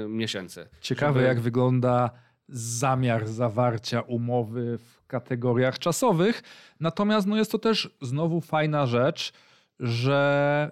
y, 0.04 0.08
miesięcy. 0.08 0.68
Ciekawe, 0.80 1.12
Żeby... 1.12 1.26
jak 1.26 1.40
wygląda 1.40 2.10
zamiar 2.52 3.28
zawarcia 3.28 4.00
umowy 4.00 4.78
w 4.78 5.06
kategoriach 5.06 5.78
czasowych. 5.78 6.42
Natomiast 6.80 7.26
no 7.26 7.36
jest 7.36 7.52
to 7.52 7.58
też 7.58 7.96
znowu 8.02 8.40
fajna 8.40 8.86
rzecz, 8.86 9.32
że 9.80 10.70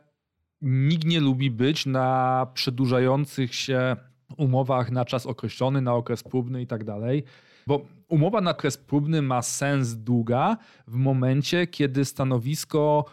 nikt 0.62 1.04
nie 1.04 1.20
lubi 1.20 1.50
być 1.50 1.86
na 1.86 2.46
przedłużających 2.54 3.54
się 3.54 3.96
umowach 4.36 4.90
na 4.90 5.04
czas 5.04 5.26
określony, 5.26 5.80
na 5.80 5.94
okres 5.94 6.22
próbny 6.22 6.62
i 6.62 6.66
tak 6.66 6.84
dalej. 6.84 7.24
Bo 7.66 7.86
umowa 8.08 8.40
na 8.40 8.50
okres 8.50 8.76
próbny 8.76 9.22
ma 9.22 9.42
sens 9.42 9.94
długa 9.94 10.56
w 10.86 10.96
momencie, 10.96 11.66
kiedy 11.66 12.04
stanowisko 12.04 13.04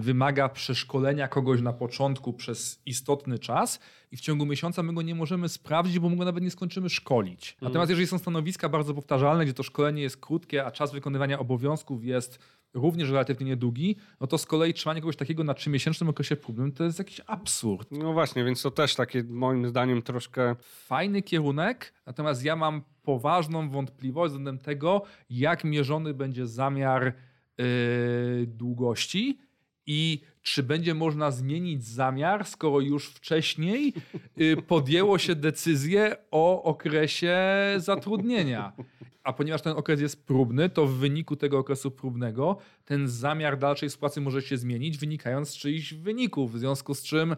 wymaga 0.00 0.48
przeszkolenia 0.48 1.28
kogoś 1.28 1.60
na 1.60 1.72
początku 1.72 2.32
przez 2.32 2.82
istotny 2.86 3.38
czas 3.38 3.80
i 4.12 4.16
w 4.16 4.20
ciągu 4.20 4.46
miesiąca 4.46 4.82
my 4.82 4.94
go 4.94 5.02
nie 5.02 5.14
możemy 5.14 5.48
sprawdzić, 5.48 5.98
bo 5.98 6.08
my 6.08 6.16
go 6.16 6.24
nawet 6.24 6.44
nie 6.44 6.50
skończymy 6.50 6.88
szkolić. 6.88 7.52
Mhm. 7.52 7.68
Natomiast 7.70 7.90
jeżeli 7.90 8.06
są 8.06 8.18
stanowiska 8.18 8.68
bardzo 8.68 8.94
powtarzalne, 8.94 9.44
gdzie 9.44 9.54
to 9.54 9.62
szkolenie 9.62 10.02
jest 10.02 10.16
krótkie, 10.16 10.64
a 10.64 10.70
czas 10.70 10.92
wykonywania 10.92 11.38
obowiązków 11.38 12.04
jest 12.04 12.38
również 12.74 13.10
relatywnie 13.10 13.46
niedługi, 13.46 13.96
no 14.20 14.26
to 14.26 14.38
z 14.38 14.46
kolei 14.46 14.74
trzymanie 14.74 15.00
kogoś 15.00 15.16
takiego 15.16 15.44
na 15.44 15.54
trzymiesięcznym 15.54 16.10
okresie 16.10 16.36
próbnym 16.36 16.72
to 16.72 16.84
jest 16.84 16.98
jakiś 16.98 17.20
absurd. 17.26 17.88
No 17.90 18.12
właśnie, 18.12 18.44
więc 18.44 18.62
to 18.62 18.70
też 18.70 18.94
takie 18.94 19.24
moim 19.24 19.68
zdaniem 19.68 20.02
troszkę 20.02 20.56
Fajny 20.60 21.22
kierunek, 21.22 21.92
natomiast 22.06 22.44
ja 22.44 22.56
mam 22.56 22.82
poważną 23.02 23.70
wątpliwość 23.70 24.30
względem 24.30 24.58
tego, 24.58 25.02
jak 25.30 25.64
mierzony 25.64 26.14
będzie 26.14 26.46
zamiar 26.46 27.14
yy, 27.58 27.64
długości 28.46 29.38
i 29.88 30.20
czy 30.42 30.62
będzie 30.62 30.94
można 30.94 31.30
zmienić 31.30 31.84
zamiar, 31.84 32.46
skoro 32.46 32.80
już 32.80 33.08
wcześniej 33.08 33.94
yy, 34.36 34.62
podjęło 34.62 35.18
się 35.18 35.34
decyzję 35.34 36.16
o 36.30 36.62
okresie 36.62 37.36
zatrudnienia. 37.76 38.72
A 39.22 39.32
ponieważ 39.32 39.62
ten 39.62 39.72
okres 39.76 40.00
jest 40.00 40.26
próbny, 40.26 40.68
to 40.68 40.86
w 40.86 40.94
wyniku 40.94 41.36
tego 41.36 41.58
okresu 41.58 41.90
próbnego 41.90 42.58
ten 42.84 43.08
zamiar 43.08 43.58
dalszej 43.58 43.88
współpracy 43.88 44.20
może 44.20 44.42
się 44.42 44.56
zmienić, 44.56 44.98
wynikając 44.98 45.48
z 45.48 45.56
czyichś 45.56 45.94
wyników, 45.94 46.52
w 46.52 46.58
związku 46.58 46.94
z 46.94 47.02
czym 47.02 47.36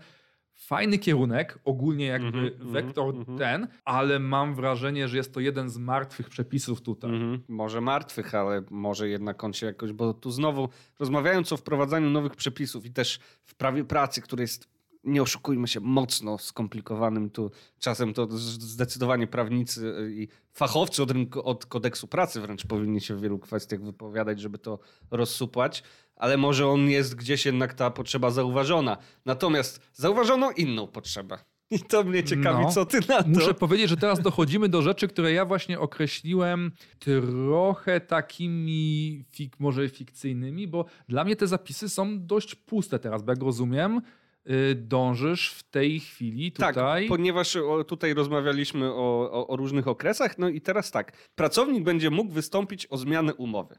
fajny 0.60 0.98
kierunek, 0.98 1.58
ogólnie 1.64 2.06
jakby 2.06 2.26
Mhm, 2.26 2.46
mhm, 2.46 2.72
wektor 2.72 3.14
mhm. 3.14 3.38
ten, 3.38 3.68
ale 3.84 4.18
mam 4.18 4.54
wrażenie, 4.54 5.08
że 5.08 5.16
jest 5.16 5.34
to 5.34 5.40
jeden 5.40 5.70
z 5.70 5.78
martwych 5.78 6.28
przepisów 6.28 6.80
tutaj. 6.80 7.10
Mhm. 7.10 7.42
Może 7.48 7.80
martwych, 7.80 8.34
ale 8.34 8.62
może 8.70 9.08
jednak 9.08 9.44
on 9.44 9.52
się 9.52 9.66
jakoś, 9.66 9.92
bo 9.92 10.14
tu 10.14 10.30
znowu 10.30 10.68
rozmawiając 10.98 11.52
o 11.52 11.56
wprowadzaniu 11.56 12.10
nowych 12.10 12.36
przepisów 12.36 12.86
i 12.86 12.90
też 12.90 13.20
w 13.44 13.54
prawie 13.54 13.84
pracy, 13.84 14.22
które 14.22 14.42
jest, 14.42 14.68
nie 15.04 15.22
oszukujmy 15.22 15.68
się, 15.68 15.80
mocno 15.80 16.38
skomplikowanym, 16.38 17.30
tu 17.30 17.50
czasem 17.78 18.14
to 18.14 18.28
zdecydowanie 18.30 19.26
prawnicy 19.26 20.10
i 20.10 20.28
fachowcy 20.52 21.02
od, 21.02 21.10
rynku, 21.10 21.42
od 21.42 21.66
kodeksu 21.66 22.06
pracy 22.06 22.40
wręcz 22.40 22.66
powinni 22.66 23.00
się 23.00 23.16
w 23.16 23.20
wielu 23.20 23.38
kwestiach 23.38 23.82
wypowiadać, 23.82 24.40
żeby 24.40 24.58
to 24.58 24.78
rozsupłać, 25.10 25.82
ale 26.20 26.36
może 26.36 26.66
on 26.66 26.90
jest 26.90 27.14
gdzieś 27.14 27.46
jednak 27.46 27.74
ta 27.74 27.90
potrzeba 27.90 28.30
zauważona. 28.30 28.96
Natomiast 29.26 29.90
zauważono 29.92 30.50
inną 30.50 30.86
potrzebę. 30.86 31.38
I 31.72 31.78
to 31.80 32.04
mnie 32.04 32.24
ciekawi, 32.24 32.62
No. 32.62 32.70
co 32.70 32.86
ty 32.86 32.98
na 33.08 33.22
to. 33.22 33.28
Muszę 33.28 33.54
powiedzieć, 33.54 33.88
że 33.88 33.96
teraz 33.96 34.20
dochodzimy 34.20 34.68
do 34.68 34.82
rzeczy, 34.82 35.08
które 35.08 35.32
ja 35.32 35.44
właśnie 35.44 35.80
określiłem 35.80 36.72
trochę 36.98 38.00
takimi 38.00 39.24
fik, 39.30 39.60
może 39.60 39.88
fikcyjnymi, 39.88 40.68
bo 40.68 40.84
dla 41.08 41.24
mnie 41.24 41.36
te 41.36 41.46
zapisy 41.46 41.88
są 41.88 42.26
dość 42.26 42.54
puste 42.54 42.98
teraz, 42.98 43.22
bo 43.22 43.32
jak 43.32 43.42
rozumiem, 43.42 44.02
y, 44.50 44.74
dążysz 44.74 45.50
w 45.50 45.62
tej 45.62 46.00
chwili 46.00 46.52
tutaj... 46.52 46.74
Tak, 46.74 47.08
ponieważ 47.08 47.56
tutaj 47.86 48.14
rozmawialiśmy 48.14 48.92
o, 48.92 49.30
o, 49.32 49.48
o 49.48 49.56
różnych 49.56 49.88
okresach, 49.88 50.38
no 50.38 50.48
i 50.48 50.60
teraz 50.60 50.90
tak. 50.90 51.12
Pracownik 51.34 51.84
będzie 51.84 52.10
mógł 52.10 52.32
wystąpić 52.32 52.86
o 52.90 52.96
zmianę 52.96 53.34
umowy. 53.34 53.78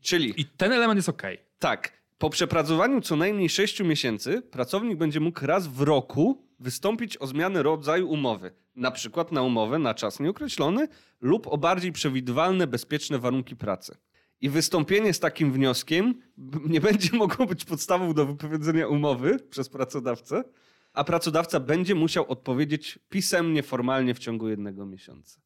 Czyli 0.00 0.40
I 0.40 0.44
ten 0.44 0.72
element 0.72 0.98
jest 0.98 1.08
ok. 1.08 1.22
Tak, 1.58 1.92
po 2.18 2.30
przepracowaniu 2.30 3.00
co 3.00 3.16
najmniej 3.16 3.48
6 3.48 3.80
miesięcy 3.80 4.42
pracownik 4.42 4.98
będzie 4.98 5.20
mógł 5.20 5.46
raz 5.46 5.66
w 5.66 5.80
roku 5.80 6.46
wystąpić 6.58 7.16
o 7.16 7.26
zmianę 7.26 7.62
rodzaju 7.62 8.08
umowy. 8.08 8.52
Na 8.76 8.90
przykład 8.90 9.32
na 9.32 9.42
umowę 9.42 9.78
na 9.78 9.94
czas 9.94 10.20
nieokreślony 10.20 10.88
lub 11.20 11.46
o 11.46 11.58
bardziej 11.58 11.92
przewidywalne, 11.92 12.66
bezpieczne 12.66 13.18
warunki 13.18 13.56
pracy. 13.56 13.96
I 14.40 14.48
wystąpienie 14.50 15.12
z 15.12 15.20
takim 15.20 15.52
wnioskiem 15.52 16.14
nie 16.72 16.80
będzie 16.80 17.16
mogło 17.16 17.46
być 17.46 17.64
podstawą 17.64 18.14
do 18.14 18.26
wypowiedzenia 18.26 18.88
umowy 18.88 19.38
przez 19.50 19.68
pracodawcę, 19.68 20.44
a 20.92 21.04
pracodawca 21.04 21.60
będzie 21.60 21.94
musiał 21.94 22.24
odpowiedzieć 22.28 22.98
pisemnie, 23.08 23.62
formalnie 23.62 24.14
w 24.14 24.18
ciągu 24.18 24.48
jednego 24.48 24.86
miesiąca. 24.86 25.40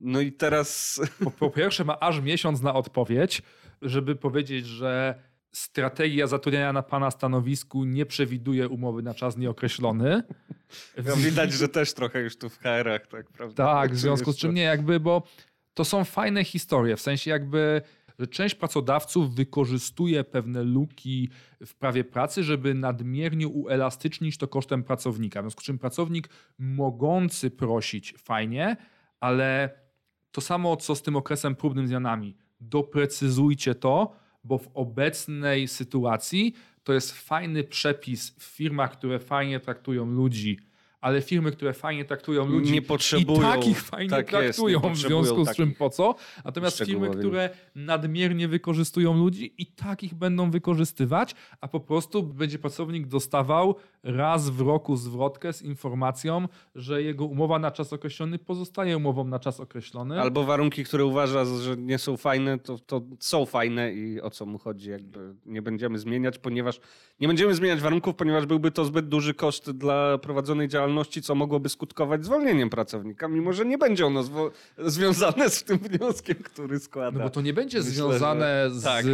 No 0.00 0.20
i 0.20 0.32
teraz 0.32 1.00
Po, 1.24 1.30
po 1.30 1.50
pierwsze 1.50 1.84
ma 1.84 2.00
aż 2.00 2.20
miesiąc 2.20 2.62
na 2.62 2.74
odpowiedź, 2.74 3.42
żeby 3.82 4.16
powiedzieć, 4.16 4.66
że 4.66 5.14
strategia 5.52 6.26
zatrudniania 6.26 6.72
na 6.72 6.82
pana 6.82 7.10
stanowisku 7.10 7.84
nie 7.84 8.06
przewiduje 8.06 8.68
umowy 8.68 9.02
na 9.02 9.14
czas 9.14 9.36
nieokreślony. 9.36 10.22
no, 11.06 11.16
widać, 11.16 11.52
że 11.52 11.68
też 11.68 11.92
trochę 11.92 12.20
już 12.20 12.36
tu 12.36 12.48
w 12.48 12.58
HR-ach, 12.58 13.06
tak 13.06 13.30
prawda? 13.30 13.66
Tak, 13.66 13.92
w 13.92 13.96
związku 13.96 14.32
z 14.32 14.36
czym 14.36 14.54
nie 14.54 14.62
jakby, 14.62 15.00
bo 15.00 15.22
to 15.74 15.84
są 15.84 16.04
fajne 16.04 16.44
historie, 16.44 16.96
w 16.96 17.00
sensie 17.00 17.30
jakby, 17.30 17.82
że 18.18 18.26
część 18.26 18.54
pracodawców 18.54 19.34
wykorzystuje 19.34 20.24
pewne 20.24 20.62
luki 20.62 21.30
w 21.66 21.74
prawie 21.74 22.04
pracy, 22.04 22.44
żeby 22.44 22.74
nadmiernie 22.74 23.48
uelastycznić 23.48 24.38
to 24.38 24.48
kosztem 24.48 24.84
pracownika. 24.84 25.42
W 25.42 25.44
związku 25.44 25.60
z 25.60 25.64
czym 25.64 25.78
pracownik 25.78 26.28
mogący 26.58 27.50
prosić 27.50 28.14
fajnie, 28.18 28.76
ale 29.20 29.70
to 30.30 30.40
samo 30.40 30.76
co 30.76 30.94
z 30.94 31.02
tym 31.02 31.16
okresem 31.16 31.54
próbnym 31.54 31.86
zmianami. 31.86 32.36
Doprecyzujcie 32.60 33.74
to, 33.74 34.21
bo 34.44 34.58
w 34.58 34.68
obecnej 34.74 35.68
sytuacji 35.68 36.54
to 36.84 36.92
jest 36.92 37.12
fajny 37.12 37.64
przepis 37.64 38.30
w 38.30 38.42
firmach, 38.42 38.92
które 38.92 39.18
fajnie 39.18 39.60
traktują 39.60 40.06
ludzi, 40.06 40.58
ale 41.02 41.22
firmy, 41.22 41.52
które 41.52 41.72
fajnie 41.72 42.04
traktują 42.04 42.46
ludzi, 42.46 42.72
Nie 42.72 42.82
potrzebują- 42.82 43.38
i 43.38 43.42
takich 43.42 43.80
fajnie 43.82 44.10
tak 44.10 44.32
jest, 44.32 44.58
traktują, 44.58 44.80
nie 44.84 44.90
w 44.90 44.98
związku 44.98 45.44
z 45.44 45.56
czym 45.56 45.74
po 45.74 45.90
co. 45.90 46.14
Natomiast 46.44 46.78
firmy, 46.84 47.10
które 47.10 47.50
nadmiernie 47.74 48.48
wykorzystują 48.48 49.16
ludzi 49.16 49.54
i 49.58 49.66
takich 49.66 50.14
będą 50.14 50.50
wykorzystywać, 50.50 51.34
a 51.60 51.68
po 51.68 51.80
prostu 51.80 52.22
będzie 52.22 52.58
pracownik 52.58 53.06
dostawał 53.06 53.74
raz 54.02 54.50
w 54.50 54.60
roku 54.60 54.96
zwrotkę 54.96 55.52
z 55.52 55.62
informacją, 55.62 56.48
że 56.74 57.02
jego 57.02 57.24
umowa 57.24 57.58
na 57.58 57.70
czas 57.70 57.92
określony 57.92 58.38
pozostaje 58.38 58.96
umową 58.96 59.24
na 59.24 59.38
czas 59.38 59.60
określony. 59.60 60.20
Albo 60.20 60.44
warunki, 60.44 60.84
które 60.84 61.04
uważa, 61.04 61.44
że 61.44 61.76
nie 61.76 61.98
są 61.98 62.16
fajne, 62.16 62.58
to, 62.58 62.78
to 62.78 63.02
są 63.20 63.46
fajne 63.46 63.92
i 63.92 64.20
o 64.20 64.30
co 64.30 64.46
mu 64.46 64.58
chodzi, 64.58 64.90
jakby 64.90 65.34
nie 65.46 65.62
będziemy 65.62 65.98
zmieniać, 65.98 66.38
ponieważ 66.38 66.80
nie 67.20 67.28
będziemy 67.28 67.54
zmieniać 67.54 67.80
warunków, 67.80 68.14
ponieważ 68.14 68.46
byłby 68.46 68.70
to 68.70 68.84
zbyt 68.84 69.08
duży 69.08 69.34
koszt 69.34 69.70
dla 69.70 70.18
prowadzonej 70.18 70.68
działalności, 70.68 70.91
co 71.22 71.34
mogłoby 71.34 71.68
skutkować 71.68 72.24
zwolnieniem 72.24 72.70
pracownika, 72.70 73.28
mimo 73.28 73.52
że 73.52 73.64
nie 73.64 73.78
będzie 73.78 74.06
ono 74.06 74.22
zwo- 74.22 74.50
związane 74.78 75.50
z 75.50 75.64
tym 75.64 75.78
wnioskiem, 75.78 76.36
który 76.36 76.78
składa. 76.80 77.18
No 77.18 77.24
bo 77.24 77.30
to 77.30 77.40
nie 77.40 77.52
będzie 77.52 77.78
Myślę, 77.78 77.92
związane 77.92 78.70
że- 78.70 78.80
z, 78.80 78.84
tak, 78.84 79.04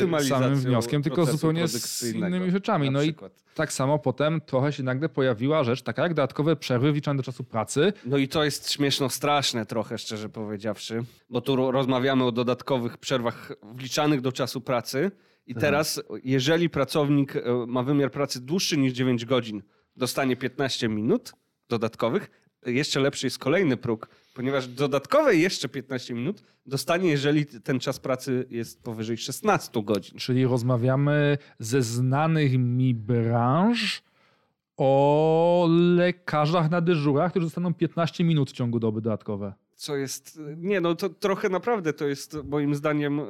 tylko 0.00 0.20
z 0.20 0.28
samym 0.28 0.54
wnioskiem, 0.54 1.02
tylko 1.02 1.26
zupełnie 1.26 1.68
z 1.68 2.14
innymi 2.14 2.50
rzeczami. 2.50 2.90
No 2.90 3.02
i 3.02 3.06
przykład. 3.06 3.32
tak 3.54 3.72
samo 3.72 3.98
potem 3.98 4.40
trochę 4.40 4.72
się 4.72 4.82
nagle 4.82 5.08
pojawiła 5.08 5.64
rzecz 5.64 5.82
taka 5.82 6.02
jak 6.02 6.14
dodatkowe 6.14 6.56
przerwy 6.56 6.92
wliczane 6.92 7.16
do 7.16 7.22
czasu 7.22 7.44
pracy. 7.44 7.92
No 8.06 8.16
i 8.16 8.28
to 8.28 8.44
jest 8.44 8.72
śmieszno 8.72 9.08
straszne 9.10 9.66
trochę, 9.66 9.98
szczerze 9.98 10.28
powiedziawszy, 10.28 11.04
bo 11.30 11.40
tu 11.40 11.56
ro- 11.56 11.70
rozmawiamy 11.70 12.24
o 12.24 12.32
dodatkowych 12.32 12.98
przerwach 12.98 13.52
wliczanych 13.74 14.20
do 14.20 14.32
czasu 14.32 14.60
pracy 14.60 15.10
i 15.46 15.54
teraz 15.54 16.02
jeżeli 16.24 16.70
pracownik 16.70 17.36
e, 17.36 17.42
ma 17.66 17.82
wymiar 17.82 18.10
pracy 18.10 18.40
dłuższy 18.40 18.76
niż 18.78 18.92
9 18.92 19.24
godzin, 19.24 19.62
dostanie 19.96 20.36
15 20.36 20.88
minut 20.88 21.32
dodatkowych. 21.68 22.30
Jeszcze 22.66 23.00
lepszy 23.00 23.26
jest 23.26 23.38
kolejny 23.38 23.76
próg, 23.76 24.08
ponieważ 24.34 24.68
dodatkowe 24.68 25.36
jeszcze 25.36 25.68
15 25.68 26.14
minut 26.14 26.42
dostanie, 26.66 27.10
jeżeli 27.10 27.46
ten 27.46 27.80
czas 27.80 27.98
pracy 27.98 28.46
jest 28.50 28.82
powyżej 28.82 29.16
16 29.16 29.82
godzin. 29.82 30.18
Czyli 30.18 30.44
rozmawiamy 30.44 31.38
ze 31.58 31.82
znanych 31.82 32.58
mi 32.58 32.94
branż 32.94 34.02
o 34.76 35.66
lekarzach 35.70 36.70
na 36.70 36.80
dyżurach, 36.80 37.30
którzy 37.30 37.46
dostaną 37.46 37.74
15 37.74 38.24
minut 38.24 38.50
w 38.50 38.52
ciągu 38.52 38.80
doby 38.80 39.00
dodatkowe. 39.00 39.52
Co 39.74 39.96
jest, 39.96 40.40
nie 40.56 40.80
no 40.80 40.94
to 40.94 41.08
trochę 41.08 41.48
naprawdę 41.48 41.92
to 41.92 42.06
jest 42.06 42.36
moim 42.44 42.74
zdaniem 42.74 43.20
e, 43.20 43.24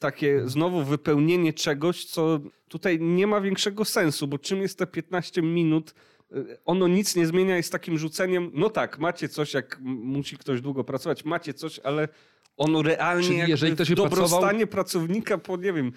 takie 0.00 0.42
znowu 0.48 0.84
wypełnienie 0.84 1.52
czegoś, 1.52 2.04
co 2.04 2.40
tutaj 2.68 3.00
nie 3.00 3.26
ma 3.26 3.40
większego 3.40 3.84
sensu, 3.84 4.26
bo 4.28 4.38
czym 4.38 4.62
jest 4.62 4.78
te 4.78 4.86
15 4.86 5.42
minut? 5.42 5.94
E, 6.32 6.36
Ono 6.64 6.88
nic 6.88 7.16
nie 7.16 7.26
zmienia, 7.26 7.56
jest 7.56 7.72
takim 7.72 7.98
rzuceniem, 7.98 8.50
no 8.54 8.70
tak, 8.70 8.98
macie 8.98 9.28
coś, 9.28 9.54
jak 9.54 9.78
musi 9.84 10.36
ktoś 10.38 10.60
długo 10.60 10.84
pracować, 10.84 11.24
macie 11.24 11.54
coś, 11.54 11.78
ale 11.78 12.08
ono 12.56 12.82
realnie 12.82 13.26
Czyli 13.38 13.50
jeżeli 13.50 13.74
ktoś 13.74 13.88
by 13.90 13.96
pracował- 13.96 14.10
dobrostanie 14.10 14.66
pracownika 14.66 15.38
po, 15.38 15.56
nie 15.56 15.72
wiem, 15.72 15.92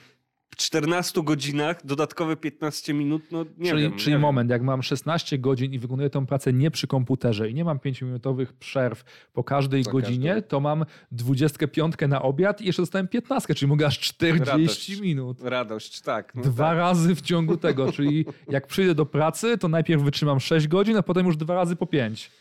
14 0.55 1.23
godzinach, 1.23 1.85
dodatkowe 1.85 2.35
15 2.37 2.93
minut, 2.93 3.23
no 3.31 3.45
nie 3.57 3.69
czyli 3.69 3.81
wiem. 3.83 3.97
czyli 3.97 4.11
nie 4.11 4.19
moment, 4.19 4.49
jak 4.49 4.61
mam 4.61 4.83
16 4.83 5.37
godzin 5.39 5.73
i 5.73 5.79
wykonuję 5.79 6.09
tą 6.09 6.25
pracę 6.25 6.53
nie 6.53 6.71
przy 6.71 6.87
komputerze 6.87 7.49
i 7.49 7.53
nie 7.53 7.63
mam 7.65 7.77
5-minutowych 7.77 8.47
przerw 8.59 9.03
po 9.33 9.43
każdej 9.43 9.83
Po 9.83 9.91
godzinie, 9.91 10.29
każdej. 10.29 10.49
to 10.49 10.59
mam 10.59 10.85
25 11.11 11.95
na 12.07 12.21
obiad 12.21 12.61
i 12.61 12.65
jeszcze 12.65 12.81
dostałem 12.81 13.07
15, 13.07 13.55
czyli 13.55 13.69
mogę 13.69 13.85
aż 13.87 13.99
40 13.99 14.51
Radość. 14.51 14.99
minut. 15.01 15.37
Wiem. 15.39 15.47
Radość, 15.47 16.01
tak. 16.01 16.35
No 16.35 16.41
Dwa 16.41 16.67
tak. 16.69 16.77
razy 16.77 17.15
w 17.15 17.21
ciągu 17.21 17.57
tego, 17.57 17.91
czyli 17.91 18.25
jak 18.49 18.67
przyjdę 18.67 18.95
do 18.95 19.05
pracy, 19.05 19.57
to 19.57 19.67
najpierw 19.67 20.01
wytrzymam 20.03 20.39
6 20.39 20.67
godzin, 20.67 20.97
a 20.97 21.03
potem 21.03 21.25
już 21.25 21.37
dwa 21.37 21.55
razy 21.55 21.75
po 21.75 21.87
5. 21.87 22.31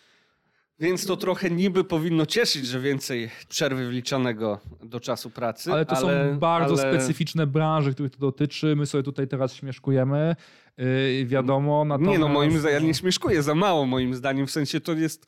Więc 0.82 1.06
to 1.06 1.16
trochę 1.16 1.50
niby 1.50 1.84
powinno 1.84 2.26
cieszyć, 2.26 2.66
że 2.66 2.80
więcej 2.80 3.30
przerwy 3.48 3.88
wliczonego 3.88 4.60
do 4.82 5.00
czasu 5.00 5.30
pracy. 5.30 5.72
Ale 5.72 5.86
to 5.86 5.96
ale, 5.96 6.32
są 6.32 6.38
bardzo 6.38 6.82
ale... 6.82 6.92
specyficzne 6.92 7.46
branże, 7.46 7.92
których 7.92 8.12
to 8.12 8.18
dotyczy. 8.18 8.76
My 8.76 8.86
sobie 8.86 9.02
tutaj 9.02 9.28
teraz 9.28 9.54
śmieszkujemy. 9.54 10.36
Yy, 10.76 11.26
wiadomo, 11.26 11.84
natomiast... 11.84 12.12
Nie 12.12 12.18
no, 12.18 12.28
moim 12.28 12.58
zdaniem, 12.58 12.82
ja 12.82 12.86
nie 12.86 12.94
śmieszkuję 12.94 13.42
za 13.42 13.54
mało 13.54 13.86
moim 13.86 14.14
zdaniem, 14.14 14.46
w 14.46 14.50
sensie 14.50 14.80
to 14.80 14.92
jest 14.92 15.26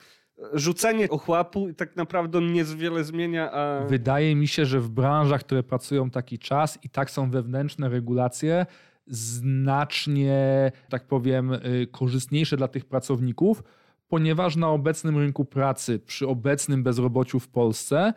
rzucenie 0.53 1.09
ochłapu 1.09 1.69
i 1.69 1.75
tak 1.75 1.97
naprawdę 1.97 2.39
on 2.39 2.53
niewiele 2.53 3.05
zmienia, 3.05 3.53
a... 3.53 3.87
Wydaje 3.87 4.37
mi 4.37 4.49
się, 4.49 4.67
że 4.67 4.81
w 4.81 4.91
branżach, 4.91 5.41
które 5.41 5.63
pracują 5.63 6.11
taki 6.11 6.39
czas 6.39 6.79
i 6.83 6.91
tak 6.91 7.11
są 7.11 7.31
wewnętrzne 7.31 7.89
regulacje, 7.89 8.67
znacznie, 9.07 10.73
tak 10.89 11.07
powiem, 11.07 11.51
yy, 11.51 11.87
korzystniejsze 11.87 12.57
dla 12.57 12.69
tych 12.69 12.85
pracowników, 12.85 13.63
ponieważ 14.09 14.57
na 14.57 14.69
obecnym 14.71 15.19
rynku 15.19 15.45
pracy, 15.45 15.99
przy 15.99 16.29
obecnym 16.29 16.83
bezrobociu 16.83 17.41
w 17.41 17.49
Polsce, 17.49 18.13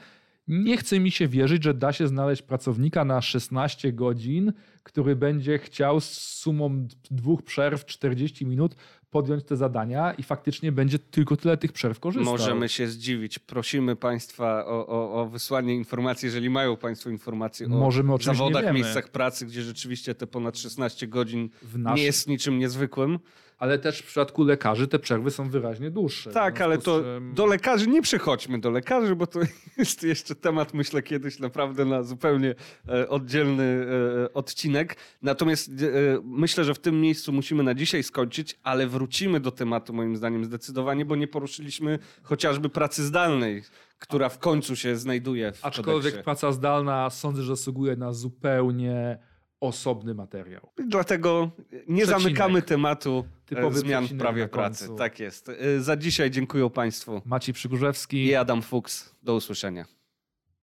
nie 0.47 0.77
chce 0.77 0.99
mi 0.99 1.11
się 1.11 1.27
wierzyć, 1.27 1.63
że 1.63 1.73
da 1.73 1.93
się 1.93 2.07
znaleźć 2.07 2.41
pracownika 2.41 3.05
na 3.05 3.21
16 3.21 3.93
godzin, 3.93 4.53
który 4.83 5.15
będzie 5.15 5.59
chciał 5.59 5.99
z 5.99 6.09
sumą 6.11 6.87
dwóch 7.11 7.43
przerw 7.43 7.85
40 7.85 8.45
minut 8.45 8.75
podjąć 9.09 9.43
te 9.43 9.57
zadania 9.57 10.13
i 10.13 10.23
faktycznie 10.23 10.71
będzie 10.71 10.99
tylko 10.99 11.37
tyle 11.37 11.57
tych 11.57 11.71
przerw 11.71 11.99
korzystał. 11.99 12.31
Możemy 12.33 12.69
się 12.69 12.87
zdziwić. 12.87 13.39
Prosimy 13.39 13.95
Państwa 13.95 14.65
o, 14.65 14.87
o, 14.87 15.21
o 15.21 15.25
wysłanie 15.25 15.75
informacji, 15.75 16.25
jeżeli 16.25 16.49
mają 16.49 16.77
Państwo 16.77 17.09
informacje 17.09 17.65
o 17.65 17.69
Możemy, 17.69 18.17
zawodach, 18.19 18.73
miejscach 18.73 19.09
pracy, 19.09 19.45
gdzie 19.45 19.61
rzeczywiście 19.61 20.15
te 20.15 20.27
ponad 20.27 20.57
16 20.57 21.07
godzin 21.07 21.49
W 21.61 21.77
naszym- 21.77 21.97
nie 21.97 22.03
jest 22.03 22.27
niczym 22.27 22.59
niezwykłym. 22.59 23.19
Ale 23.57 23.79
też 23.79 23.99
w 23.99 24.05
przypadku 24.05 24.43
lekarzy 24.43 24.87
te 24.87 24.99
przerwy 24.99 25.31
są 25.31 25.49
wyraźnie 25.49 25.91
dłuższe. 25.91 26.31
Tak, 26.31 26.61
ale 26.61 26.77
to 26.77 26.99
czym- 27.01 27.33
do 27.33 27.45
lekarzy 27.45 27.87
nie 27.87 28.01
przychodźmy 28.01 28.59
do 28.59 28.69
lekarzy, 28.71 29.15
bo 29.15 29.27
to 29.27 29.39
jest 29.77 30.03
jeszcze 30.03 30.35
temat, 30.35 30.73
myślę, 30.73 31.03
kiedyś 31.03 31.39
naprawdę 31.39 31.85
na 31.85 32.03
zupełnie 32.03 32.55
e, 32.89 33.09
oddzielny 33.09 33.87
e, 34.25 34.33
odcinek. 34.33 34.95
Natomiast 35.21 35.69
e, 35.69 35.73
myślę, 36.23 36.63
że 36.63 36.73
w 36.73 36.79
tym 36.79 37.01
miejscu 37.01 37.33
musimy 37.33 37.63
na 37.63 37.73
dzisiaj 37.75 38.03
skończyć, 38.03 38.59
ale 38.63 38.87
wrócimy 38.87 39.39
do 39.39 39.51
tematu 39.51 39.93
moim 39.93 40.17
zdaniem 40.17 40.45
zdecydowanie, 40.45 41.05
bo 41.05 41.15
nie 41.15 41.27
poruszyliśmy 41.27 41.99
chociażby 42.23 42.69
pracy 42.69 43.03
zdalnej, 43.03 43.63
która 43.99 44.29
w 44.29 44.39
końcu 44.39 44.75
się 44.75 44.95
znajduje 44.95 45.51
w 45.51 45.65
Aczkolwiek 45.65 46.03
kodeksie. 46.03 46.23
praca 46.23 46.51
zdalna 46.51 47.09
sądzę, 47.09 47.41
że 47.43 47.55
zasługuje 47.55 47.95
na 47.95 48.13
zupełnie 48.13 49.17
osobny 49.59 50.13
materiał. 50.13 50.69
Dlatego 50.87 51.51
nie 51.87 52.03
Przecinek. 52.03 52.07
zamykamy 52.07 52.61
tematu 52.61 53.25
e, 53.27 53.45
Typowy 53.45 53.79
zmian 53.79 54.05
w 54.05 54.17
prawie 54.17 54.47
pracy. 54.47 54.87
Tak 54.97 55.19
jest. 55.19 55.49
E, 55.49 55.81
Za 55.81 55.97
dzisiaj 55.97 56.31
dziękuję 56.31 56.69
Państwu 56.69 57.21
Maciej 57.25 57.53
Przygórzewski. 57.53 58.25
i 58.25 58.35
Adam 58.35 58.61
Fuchs. 58.61 59.15
Do 59.23 59.35
usłyszenia. 59.35 59.85